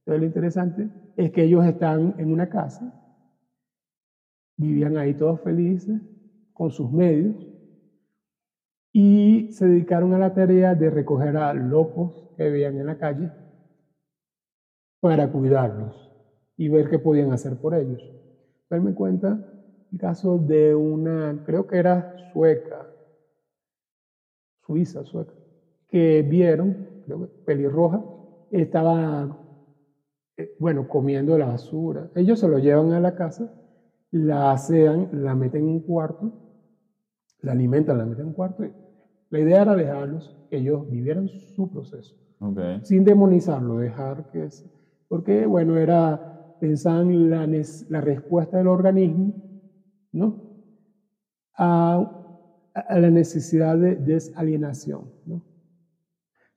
Entonces 0.00 0.20
lo 0.20 0.24
interesante 0.24 0.90
es 1.16 1.30
que 1.30 1.44
ellos 1.44 1.64
están 1.64 2.14
en 2.18 2.32
una 2.32 2.48
casa, 2.48 2.90
vivían 4.56 4.96
ahí 4.96 5.14
todos 5.14 5.40
felices, 5.40 6.00
con 6.52 6.70
sus 6.70 6.90
medios, 6.90 7.34
y 8.92 9.46
se 9.50 9.66
dedicaron 9.66 10.12
a 10.14 10.18
la 10.18 10.34
tarea 10.34 10.74
de 10.74 10.90
recoger 10.90 11.36
a 11.36 11.52
locos 11.54 12.26
que 12.36 12.44
vivían 12.50 12.78
en 12.78 12.86
la 12.86 12.96
calle 12.96 13.30
para 15.00 15.28
cuidarlos 15.30 16.12
y 16.56 16.68
ver 16.68 16.88
qué 16.88 16.98
podían 16.98 17.32
hacer 17.32 17.56
por 17.56 17.74
ellos. 17.74 18.02
Él 18.70 18.82
me 18.82 18.94
cuenta 18.94 19.40
el 19.92 19.98
caso 19.98 20.38
de 20.38 20.74
una, 20.74 21.40
creo 21.44 21.66
que 21.66 21.76
era 21.78 22.14
sueca, 22.32 22.89
suiza, 24.66 25.04
sueca, 25.04 25.32
que 25.88 26.22
vieron, 26.22 27.02
creo 27.04 27.20
que 27.20 27.26
pelirroja, 27.44 28.02
estaba, 28.50 29.38
eh, 30.36 30.56
bueno, 30.58 30.88
comiendo 30.88 31.36
la 31.38 31.46
basura. 31.46 32.10
Ellos 32.14 32.38
se 32.40 32.48
lo 32.48 32.58
llevan 32.58 32.92
a 32.92 33.00
la 33.00 33.14
casa, 33.14 33.52
la 34.10 34.52
asean, 34.52 35.08
la 35.12 35.34
meten 35.34 35.62
en 35.62 35.68
un 35.68 35.80
cuarto, 35.80 36.32
la 37.40 37.52
alimentan, 37.52 37.98
la 37.98 38.04
meten 38.04 38.22
en 38.22 38.28
un 38.28 38.34
cuarto. 38.34 38.64
la 39.30 39.38
idea 39.38 39.62
era 39.62 39.76
dejarlos, 39.76 40.36
que 40.50 40.58
ellos 40.58 40.90
vivieran 40.90 41.28
su 41.28 41.70
proceso, 41.70 42.16
sin 42.82 43.04
demonizarlo, 43.04 43.78
dejar 43.78 44.30
que... 44.30 44.48
Porque, 45.08 45.44
bueno, 45.46 45.76
era, 45.76 46.56
pensaban 46.60 47.30
la, 47.30 47.46
la 47.46 48.00
respuesta 48.00 48.58
del 48.58 48.68
organismo 48.68 49.50
¿no? 50.12 50.50
A, 51.56 52.19
la 52.74 53.10
necesidad 53.10 53.76
de 53.78 53.96
desalienación. 53.96 55.10
¿no? 55.26 55.42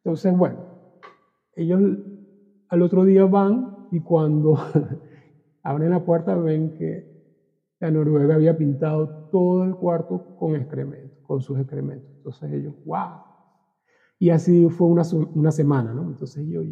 Entonces, 0.04 0.36
bueno, 0.38 0.60
ellos 1.56 1.82
al 2.70 2.82
otro 2.82 3.06
día 3.06 3.26
van 3.26 3.88
y 3.92 4.00
cuando 4.00 4.58
abren 5.64 5.92
la 5.92 6.04
puerta 6.04 6.36
ven 6.36 6.74
que 6.74 7.14
la 7.80 7.92
Noruega 7.92 8.36
había 8.36 8.58
pintado 8.58 9.30
todo 9.30 9.64
el 9.64 9.76
cuarto 9.76 10.36
con 10.38 10.56
excrementos, 10.56 11.20
con 11.26 11.42
sus 11.42 11.60
excrementos. 11.60 12.10
Entonces 12.18 12.52
ellos, 12.52 12.74
wow. 12.86 13.22
Y 14.20 14.30
así 14.30 14.70
fue 14.70 14.88
una, 14.88 15.04
una 15.36 15.52
semana, 15.52 15.94
¿no? 15.94 16.04
Entonces 16.04 16.46
ellos, 16.46 16.66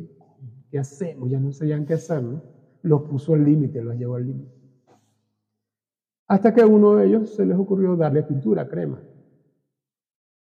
¿qué 0.70 0.80
hacemos? 0.80 1.30
Ya 1.30 1.40
no 1.40 1.52
sabían 1.52 1.86
qué 1.86 1.96
hacer, 1.96 2.24
¿no? 2.24 2.42
Los 2.82 3.04
puso 3.04 3.34
al 3.34 3.44
límite, 3.44 3.84
los 3.84 3.96
llevó 3.96 4.16
al 4.16 4.26
límite. 4.26 4.56
Hasta 6.28 6.54
que 6.54 6.62
a 6.62 6.68
uno 6.68 6.96
de 6.96 7.08
ellos 7.08 7.36
se 7.36 7.46
les 7.46 7.58
ocurrió 7.58 7.98
darle 7.98 8.24
pintura, 8.24 8.68
crema. 8.68 9.02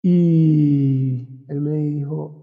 Y 0.08 1.28
él 1.47 1.62
me 1.62 1.78
dijo, 1.78 2.36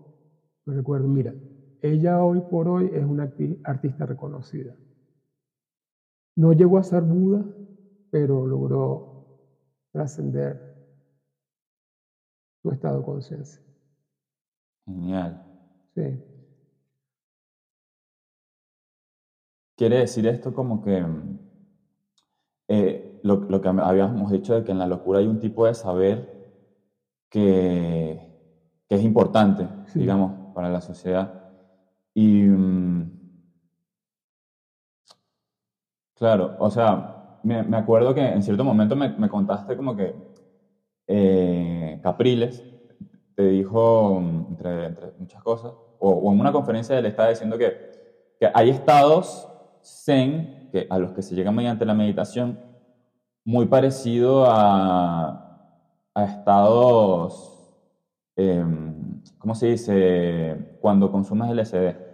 me 0.66 0.74
recuerdo, 0.74 1.06
mira, 1.06 1.32
ella 1.80 2.20
hoy 2.20 2.40
por 2.40 2.66
hoy 2.66 2.90
es 2.92 3.04
una 3.04 3.32
artista 3.62 4.04
reconocida. 4.04 4.74
No 6.34 6.52
llegó 6.54 6.76
a 6.78 6.82
ser 6.82 7.02
Buda, 7.02 7.46
pero 8.10 8.48
logró 8.48 9.06
trascender 9.92 10.58
su 12.62 12.72
estado 12.72 12.98
de 12.98 13.04
conciencia. 13.04 13.62
Genial. 14.84 15.40
Sí. 15.94 16.02
Quiere 19.76 19.98
decir 19.98 20.26
esto 20.26 20.52
como 20.52 20.82
que 20.82 21.06
eh, 22.66 23.20
lo, 23.22 23.60
que 23.60 23.68
habíamos 23.68 24.32
dicho 24.32 24.52
de 24.52 24.64
que 24.64 24.72
en 24.72 24.80
la 24.80 24.88
locura 24.88 25.20
hay 25.20 25.28
un 25.28 25.38
tipo 25.38 25.64
de 25.64 25.74
saber 25.74 26.41
que, 27.32 28.20
es 28.90 29.02
importante, 29.02 29.66
digamos, 29.94 30.52
para 30.54 30.68
la 30.68 30.82
sociedad. 30.82 31.32
Y 32.12 32.42
mm, 32.42 33.10
claro, 36.14 36.56
o 36.58 36.70
sea, 36.70 37.38
me, 37.42 37.74
acuerdo 37.74 38.14
que 38.14 38.20
en 38.20 38.42
cierto 38.42 38.64
momento 38.64 38.94
me, 38.94 39.28
contaste 39.30 39.78
como 39.78 39.96
que 39.96 40.14
eh, 41.06 41.98
Capriles 42.02 42.62
te 43.34 43.48
dijo, 43.48 44.20
mm, 44.20 44.46
entre, 44.50 45.12
muchas 45.18 45.42
cosas, 45.42 45.72
o, 45.98 46.30
en 46.30 46.38
una 46.38 46.52
conferencia 46.52 46.98
él 46.98 47.06
estaba 47.06 47.30
diciendo 47.30 47.56
que, 47.56 48.36
que 48.38 48.50
hay 48.52 48.68
estados 48.68 49.48
zen 49.82 50.68
que, 50.70 50.86
a 50.90 50.98
los 50.98 51.12
que 51.12 51.22
se 51.22 51.34
llega 51.34 51.50
mediante 51.50 51.86
la 51.86 51.94
meditación 51.94 52.60
muy 53.42 53.64
parecido 53.64 54.44
a, 54.46 55.51
a 56.14 56.24
estados, 56.24 57.74
em, 58.36 59.20
¿cómo 59.38 59.54
se 59.54 59.68
dice? 59.68 60.76
Cuando 60.80 61.10
consumes 61.10 61.50
LSD. 61.50 62.12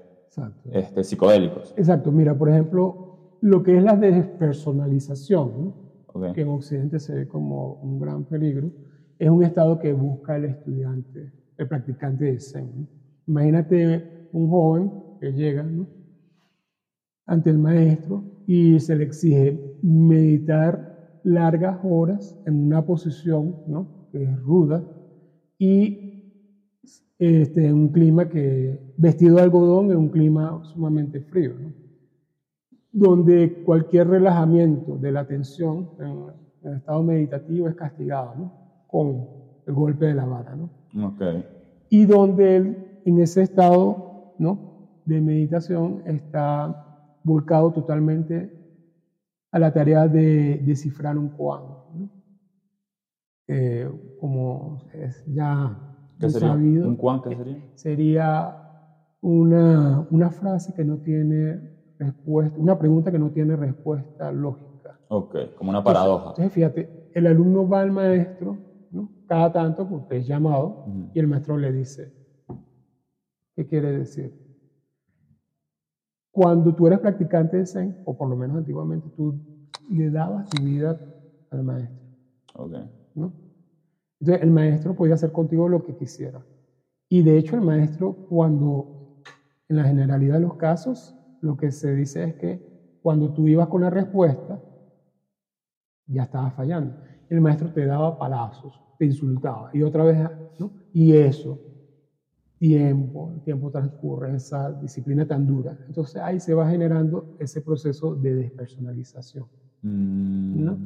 Este, 0.71 1.03
psicodélicos. 1.03 1.75
Exacto. 1.77 2.13
Mira, 2.13 2.37
por 2.37 2.49
ejemplo, 2.49 3.37
lo 3.41 3.63
que 3.63 3.77
es 3.77 3.83
la 3.83 3.97
despersonalización, 3.97 5.75
que 6.35 6.41
en 6.41 6.49
Occidente 6.49 6.99
se 6.99 7.15
ve 7.15 7.29
como 7.29 7.75
un 7.75 8.01
gran 8.01 8.25
peligro, 8.25 8.71
es 9.19 9.31
un 9.31 9.43
estado 9.45 9.79
que 9.79 9.93
busca 9.93 10.37
el 10.37 10.47
estudiante, 10.47 11.33
el 11.57 11.69
practicante 11.69 12.25
de 12.25 12.41
Zen. 12.41 12.89
Imagínate 13.27 14.29
un 14.33 14.49
joven 14.49 14.93
que 15.21 15.33
llega 15.33 15.67
ante 17.27 17.51
el 17.51 17.59
maestro 17.59 18.25
y 18.47 18.81
se 18.81 18.97
le 18.97 19.05
exige 19.05 19.79
meditar 19.83 20.88
largas 21.25 21.79
horas 21.83 22.39
en 22.47 22.67
una 22.67 22.85
posición 22.85 23.57
¿no? 23.67 24.09
que 24.13 24.23
es 24.23 24.43
ruda 24.43 24.83
y 25.59 26.09
este, 27.19 27.67
en 27.67 27.75
un 27.75 27.89
clima 27.89 28.29
que, 28.29 28.95
vestido 28.97 29.37
de 29.37 29.43
algodón, 29.43 29.91
en 29.91 29.97
un 29.97 30.09
clima 30.09 30.61
sumamente 30.63 31.21
frío, 31.21 31.53
donde 32.93 33.63
cualquier 33.65 34.09
relajamiento 34.09 34.97
de 34.97 35.13
la 35.13 35.27
tensión 35.27 35.91
en, 35.99 36.39
el 36.63 36.77
estado 36.77 37.03
meditativo 37.03 37.69
es 37.69 37.75
castigado 37.75 38.35
¿no? 38.37 38.53
con 38.87 39.27
el 39.67 39.75
golpe 39.75 40.07
de 40.07 40.15
la 40.15 40.25
vara. 40.25 40.57
¿no? 40.57 40.71
Okay. 41.09 41.45
Y 41.91 42.05
donde 42.05 42.57
él, 42.57 43.01
en 43.05 43.21
ese 43.21 43.43
estado 43.43 44.35
¿no? 44.39 45.01
de 45.05 45.21
meditación 45.21 46.03
está 46.07 47.19
volcado 47.25 47.73
totalmente 47.73 48.58
a 49.53 49.59
la 49.59 49.71
tarea 49.73 50.09
de 50.09 50.59
descifrar 50.63 51.19
un 51.19 51.31
koan. 51.31 51.79
como 54.17 54.79
es 54.93 55.23
ya 55.27 55.79
¿Qué 56.19 56.29
sería? 56.29 56.51
sabido, 56.51 56.87
¿Un 56.89 56.97
koan 56.97 57.21
qué 57.21 57.35
sería? 57.35 57.61
Sería 57.75 58.57
una, 59.23 60.05
una 60.11 60.31
frase 60.31 60.73
que 60.75 60.85
no 60.85 60.99
tiene 60.99 61.61
respuesta, 61.99 62.61
una 62.61 62.79
pregunta 62.79 63.11
que 63.13 63.19
no 63.19 63.31
tiene 63.31 63.57
respuesta 63.57 64.33
lógica. 64.33 64.99
Ok, 65.09 65.53
como 65.55 65.71
una 65.71 65.83
paradoja. 65.85 66.35
Entonces, 66.37 66.53
fíjate, 66.55 66.91
el 67.13 67.27
alumno 67.27 67.69
va 67.69 67.81
al 67.83 67.91
maestro, 67.93 68.63
¿no? 68.91 69.13
cada 69.27 69.51
tanto, 69.53 69.89
porque 69.89 70.19
es 70.19 70.27
llamado, 70.27 70.79
Ujú. 70.85 71.13
y 71.13 71.21
el 71.21 71.27
maestro 71.29 71.57
le 71.59 71.73
dice, 71.73 72.13
¿qué 73.55 73.67
quiere 73.67 73.93
decir? 73.93 74.33
Cuando 76.31 76.75
tú 76.75 76.87
eres 76.87 77.01
practicante 77.01 77.57
de 77.57 77.67
Zen, 77.67 78.03
o 78.05 78.17
por 78.17 78.29
lo 78.29 78.37
menos 78.37 78.57
antiguamente, 78.59 79.09
tú 79.17 79.35
le 79.91 80.11
dabas 80.11 80.49
tu 80.51 80.63
vida 80.63 81.01
al 81.51 81.63
maestro, 81.63 81.99
Ok. 82.55 82.73
¿no? 83.15 83.33
Entonces, 84.21 84.43
el 84.43 84.51
maestro 84.51 84.95
podía 84.95 85.15
hacer 85.15 85.33
contigo 85.33 85.69
lo 85.69 85.83
que 85.85 85.97
quisiera. 85.97 86.45
Y 87.09 87.23
de 87.23 87.39
hecho, 87.39 87.57
el 87.57 87.63
maestro, 87.63 88.13
cuando, 88.29 89.23
en 89.69 89.77
la 89.77 89.85
generalidad 89.85 90.35
de 90.35 90.41
los 90.41 90.55
casos, 90.55 91.17
lo 91.41 91.57
que 91.57 91.71
se 91.71 91.95
dice 91.95 92.25
es 92.25 92.35
que 92.35 92.99
cuando 93.01 93.33
tú 93.33 93.47
ibas 93.47 93.69
con 93.69 93.81
la 93.81 93.91
respuesta, 93.91 94.61
ya 96.07 96.25
estabas 96.25 96.55
fallando. 96.55 96.97
El 97.29 97.41
maestro 97.41 97.73
te 97.73 97.87
daba 97.87 98.19
palazos, 98.19 98.83
te 98.99 99.05
insultaba, 99.05 99.71
y 99.73 99.83
otra 99.83 100.05
vez, 100.05 100.29
¿no? 100.59 100.73
Y 100.93 101.13
eso, 101.13 101.59
tiempo, 102.59 103.33
el 103.35 103.43
tiempo 103.43 103.71
transcurre, 103.71 104.35
esa 104.37 104.73
disciplina 104.73 105.27
tan 105.27 105.47
dura. 105.47 105.79
Entonces 105.87 106.21
ahí 106.23 106.41
se 106.41 106.55
va 106.55 106.69
generando 106.69 107.29
ese 107.39 107.63
proceso 107.63 108.15
de 108.17 108.35
despersonalización. 108.35 109.47
Mm, 109.83 110.65
¿No? 110.65 110.81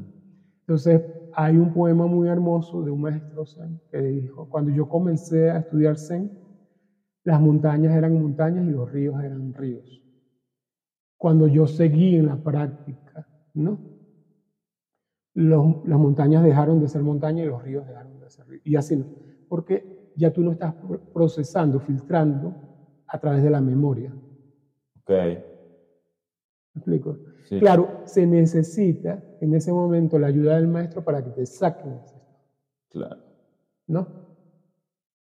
Entonces, 0.67 1.03
hay 1.33 1.59
un 1.59 1.73
poema 1.73 2.07
muy 2.07 2.29
hermoso 2.29 2.83
de 2.85 2.91
un 2.91 3.03
maestro 3.03 3.47
Zen 3.47 3.81
que 3.91 3.99
dijo, 4.03 4.47
cuando 4.47 4.71
yo 4.73 4.87
comencé 4.89 5.51
a 5.51 5.59
estudiar 5.59 5.99
Zen, 5.99 6.33
las 7.25 7.41
montañas 7.41 7.95
eran 7.95 8.15
montañas 8.19 8.65
y 8.67 8.71
los 8.71 8.91
ríos 8.91 9.23
eran 9.23 9.53
ríos. 9.55 10.03
Cuando 11.17 11.47
yo 11.49 11.67
seguí 11.67 12.17
en 12.17 12.27
la 12.27 12.37
práctica, 12.37 13.27
¿no? 13.55 13.81
Los- 15.35 15.77
las 15.85 15.99
montañas 15.99 16.43
dejaron 16.43 16.79
de 16.81 16.89
ser 16.89 17.03
montañas 17.03 17.45
y 17.45 17.49
los 17.49 17.63
ríos 17.63 17.87
dejaron 17.87 18.19
de 18.19 18.29
ser 18.31 18.47
ríos. 18.47 18.63
Y 18.65 18.77
así, 18.77 18.97
no. 18.97 19.07
porque 19.49 19.92
ya 20.15 20.31
tú 20.31 20.43
no 20.43 20.53
estás 20.53 20.75
pro- 20.75 21.01
procesando, 21.13 21.81
filtrando 21.81 22.55
a 23.07 23.19
través 23.19 23.43
de 23.43 23.51
la 23.51 23.61
memoria. 23.61 24.15
Ok. 25.01 25.11
¿Me 25.11 25.43
explico? 26.77 27.19
Sí. 27.49 27.59
Claro, 27.59 28.03
se 28.07 28.27
necesita 28.27 29.23
en 29.41 29.55
ese 29.55 29.73
momento 29.73 30.19
la 30.19 30.29
ayuda 30.29 30.57
del 30.57 30.69
maestro 30.69 31.03
para 31.03 31.23
que 31.23 31.31
te 31.31 31.45
saquen 31.47 31.93
ese 31.97 32.17
estado, 32.17 32.39
Claro. 32.91 33.23
¿no? 33.89 34.09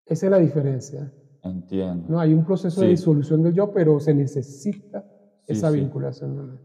Esa 0.06 0.26
es 0.26 0.30
la 0.30 0.38
diferencia. 0.38 1.12
Entiendo. 1.42 2.06
¿no? 2.08 2.20
Hay 2.20 2.34
un 2.34 2.44
proceso 2.44 2.80
de 2.82 2.88
Sí. 2.88 2.90
disolución 2.92 3.42
del 3.42 3.54
yo, 3.54 3.72
pero 3.72 3.98
se 4.00 4.12
necesita 4.14 5.02
Sí, 5.46 5.52
esa 5.54 5.70
vinculación 5.70 6.60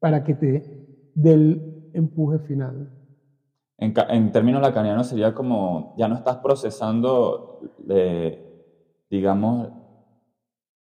para 0.00 0.22
que 0.24 0.34
te 0.34 1.10
dé 1.14 1.32
el 1.34 1.90
empuje 1.92 2.38
final. 2.40 2.92
En, 3.78 3.94
en 4.08 4.32
términos 4.32 4.60
lacanianos 4.60 5.06
sería 5.08 5.34
como, 5.34 5.94
ya 5.96 6.08
no 6.08 6.16
estás 6.16 6.38
procesando, 6.38 7.60
eh, 7.88 8.44
digamos, 9.08 9.68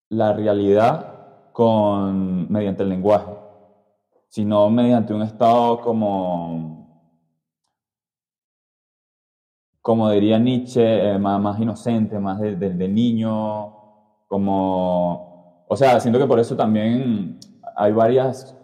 la 0.09 0.33
realidad 0.33 1.51
con, 1.51 2.51
mediante 2.51 2.81
el 2.83 2.89
lenguaje, 2.89 3.31
sino 4.27 4.69
mediante 4.69 5.13
un 5.13 5.21
estado 5.23 5.81
como, 5.81 6.87
como 9.81 10.09
diría 10.09 10.39
Nietzsche, 10.39 11.11
eh, 11.13 11.17
más, 11.19 11.39
más 11.39 11.59
inocente, 11.59 12.19
más 12.19 12.39
de, 12.39 12.55
de- 12.55 12.71
de 12.73 12.87
niño, 12.87 13.73
como, 14.27 15.63
o 15.67 15.75
sea, 15.75 15.99
siento 15.99 16.19
que 16.19 16.25
por 16.25 16.39
eso 16.39 16.55
también 16.55 17.39
hay 17.75 17.91
varias 17.91 18.55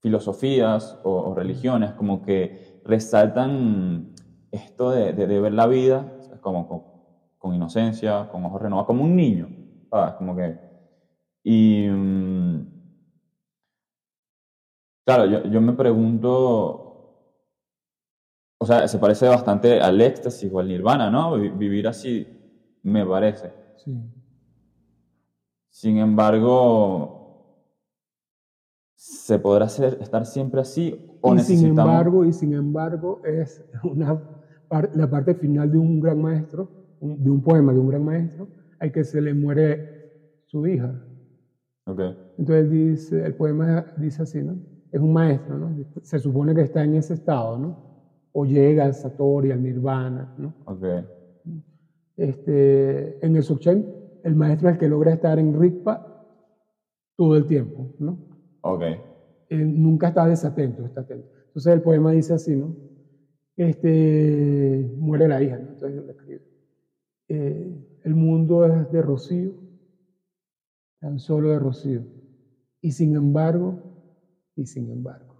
filosofías 0.00 0.98
o, 1.04 1.10
o 1.30 1.34
religiones 1.34 1.92
como 1.94 2.22
que 2.22 2.73
resaltan 2.84 4.14
esto 4.50 4.90
de, 4.90 5.12
de- 5.12 5.26
de 5.26 5.40
ver 5.40 5.52
la 5.52 5.66
vida 5.66 6.06
como 6.40 6.68
con, 6.68 6.82
con 7.38 7.54
inocencia, 7.54 8.28
con 8.30 8.44
ojos 8.44 8.62
renovados, 8.62 8.86
como 8.86 9.04
un 9.04 9.16
niño, 9.16 9.48
¿sabes? 9.90 10.14
Como 10.14 10.36
que... 10.36 10.58
Y... 11.44 11.88
mm, 11.88 12.66
claro, 15.04 15.26
yo, 15.26 15.44
yo 15.44 15.60
me 15.60 15.72
pregunto... 15.72 16.80
O 18.58 18.66
sea, 18.66 18.88
se 18.88 18.98
parece 18.98 19.28
bastante 19.28 19.80
al 19.80 20.00
éxtasis 20.00 20.50
o 20.52 20.58
al 20.58 20.68
nirvana, 20.68 21.10
¿no? 21.10 21.34
Vi- 21.34 21.50
Vivir 21.50 21.86
así, 21.88 22.26
me 22.82 23.04
parece. 23.04 23.52
Sí. 23.76 23.92
Sin 25.70 25.98
embargo, 25.98 27.23
¿se 28.94 29.38
podrá 29.38 29.66
hacer, 29.66 29.98
estar 30.00 30.24
siempre 30.26 30.60
así 30.60 30.98
o 31.20 31.34
Y 31.34 31.38
sin 31.40 31.66
embargo, 31.66 32.24
y 32.24 32.32
sin 32.32 32.52
embargo, 32.54 33.20
es 33.24 33.64
una 33.84 34.20
la 34.94 35.08
parte 35.08 35.34
final 35.34 35.70
de 35.70 35.78
un 35.78 36.00
gran 36.00 36.20
maestro, 36.20 36.68
de 37.00 37.30
un 37.30 37.42
poema 37.42 37.72
de 37.72 37.78
un 37.78 37.88
gran 37.88 38.04
maestro, 38.04 38.48
al 38.78 38.92
que 38.92 39.04
se 39.04 39.20
le 39.20 39.34
muere 39.34 40.42
su 40.46 40.66
hija. 40.66 41.00
Ok, 41.86 42.00
Entonces 42.38 42.70
dice, 42.70 43.24
el 43.24 43.34
poema 43.34 43.86
dice 43.98 44.22
así, 44.22 44.42
¿no? 44.42 44.56
Es 44.90 45.00
un 45.00 45.12
maestro, 45.12 45.58
¿no? 45.58 45.70
Se 46.02 46.18
supone 46.18 46.54
que 46.54 46.62
está 46.62 46.82
en 46.82 46.94
ese 46.94 47.14
estado, 47.14 47.58
¿no? 47.58 47.76
O 48.32 48.44
llega 48.44 48.84
al 48.84 48.94
Satori, 48.94 49.50
al 49.50 49.62
Nirvana, 49.62 50.34
¿no? 50.38 50.54
ok, 50.66 50.84
Este, 52.16 53.24
en 53.24 53.36
el 53.36 53.42
Dzogchen, 53.42 53.86
el 54.22 54.34
maestro 54.34 54.68
es 54.68 54.74
el 54.74 54.80
que 54.80 54.88
logra 54.88 55.12
estar 55.12 55.38
en 55.38 55.60
Rigpa 55.60 56.26
todo 57.16 57.36
el 57.36 57.46
tiempo, 57.46 57.94
¿no? 57.98 58.33
Ok, 58.64 58.82
Él 59.48 59.80
nunca 59.82 60.08
está 60.08 60.26
desatento, 60.26 60.84
está 60.86 61.00
atento. 61.02 61.28
Entonces 61.48 61.72
el 61.74 61.82
poema 61.82 62.12
dice 62.12 62.34
así, 62.34 62.56
¿no? 62.56 62.76
Este, 63.56 64.90
muere 64.96 65.28
la 65.28 65.42
hija, 65.42 65.58
¿no? 65.58 65.70
Entonces 65.70 65.98
él 65.98 66.10
escribe. 66.10 66.42
eh, 67.28 67.76
el 68.02 68.14
mundo 68.16 68.66
es 68.66 68.90
de 68.90 69.02
rocío, 69.02 69.56
tan 71.00 71.18
solo 71.20 71.50
de 71.50 71.58
rocío. 71.60 72.08
Y 72.82 72.92
sin 72.92 73.16
embargo, 73.16 73.82
y 74.56 74.66
sin 74.66 74.90
embargo, 74.90 75.36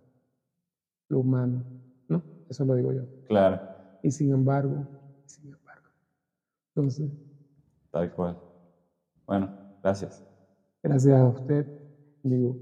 lo 1.08 1.20
humano, 1.20 1.66
¿no? 2.08 2.24
Eso 2.48 2.64
lo 2.64 2.74
digo 2.74 2.92
yo. 2.92 3.08
claro, 3.24 3.62
Y 4.02 4.10
sin 4.12 4.32
embargo, 4.32 4.88
y 5.26 5.30
sin 5.30 5.46
embargo. 5.52 5.88
Entonces, 6.74 7.10
tal 7.90 8.10
cual. 8.12 8.38
Bueno, 9.26 9.54
gracias. 9.82 10.24
gracias 10.82 11.16
a 11.18 11.26
usted, 11.28 11.66
digo, 12.22 12.58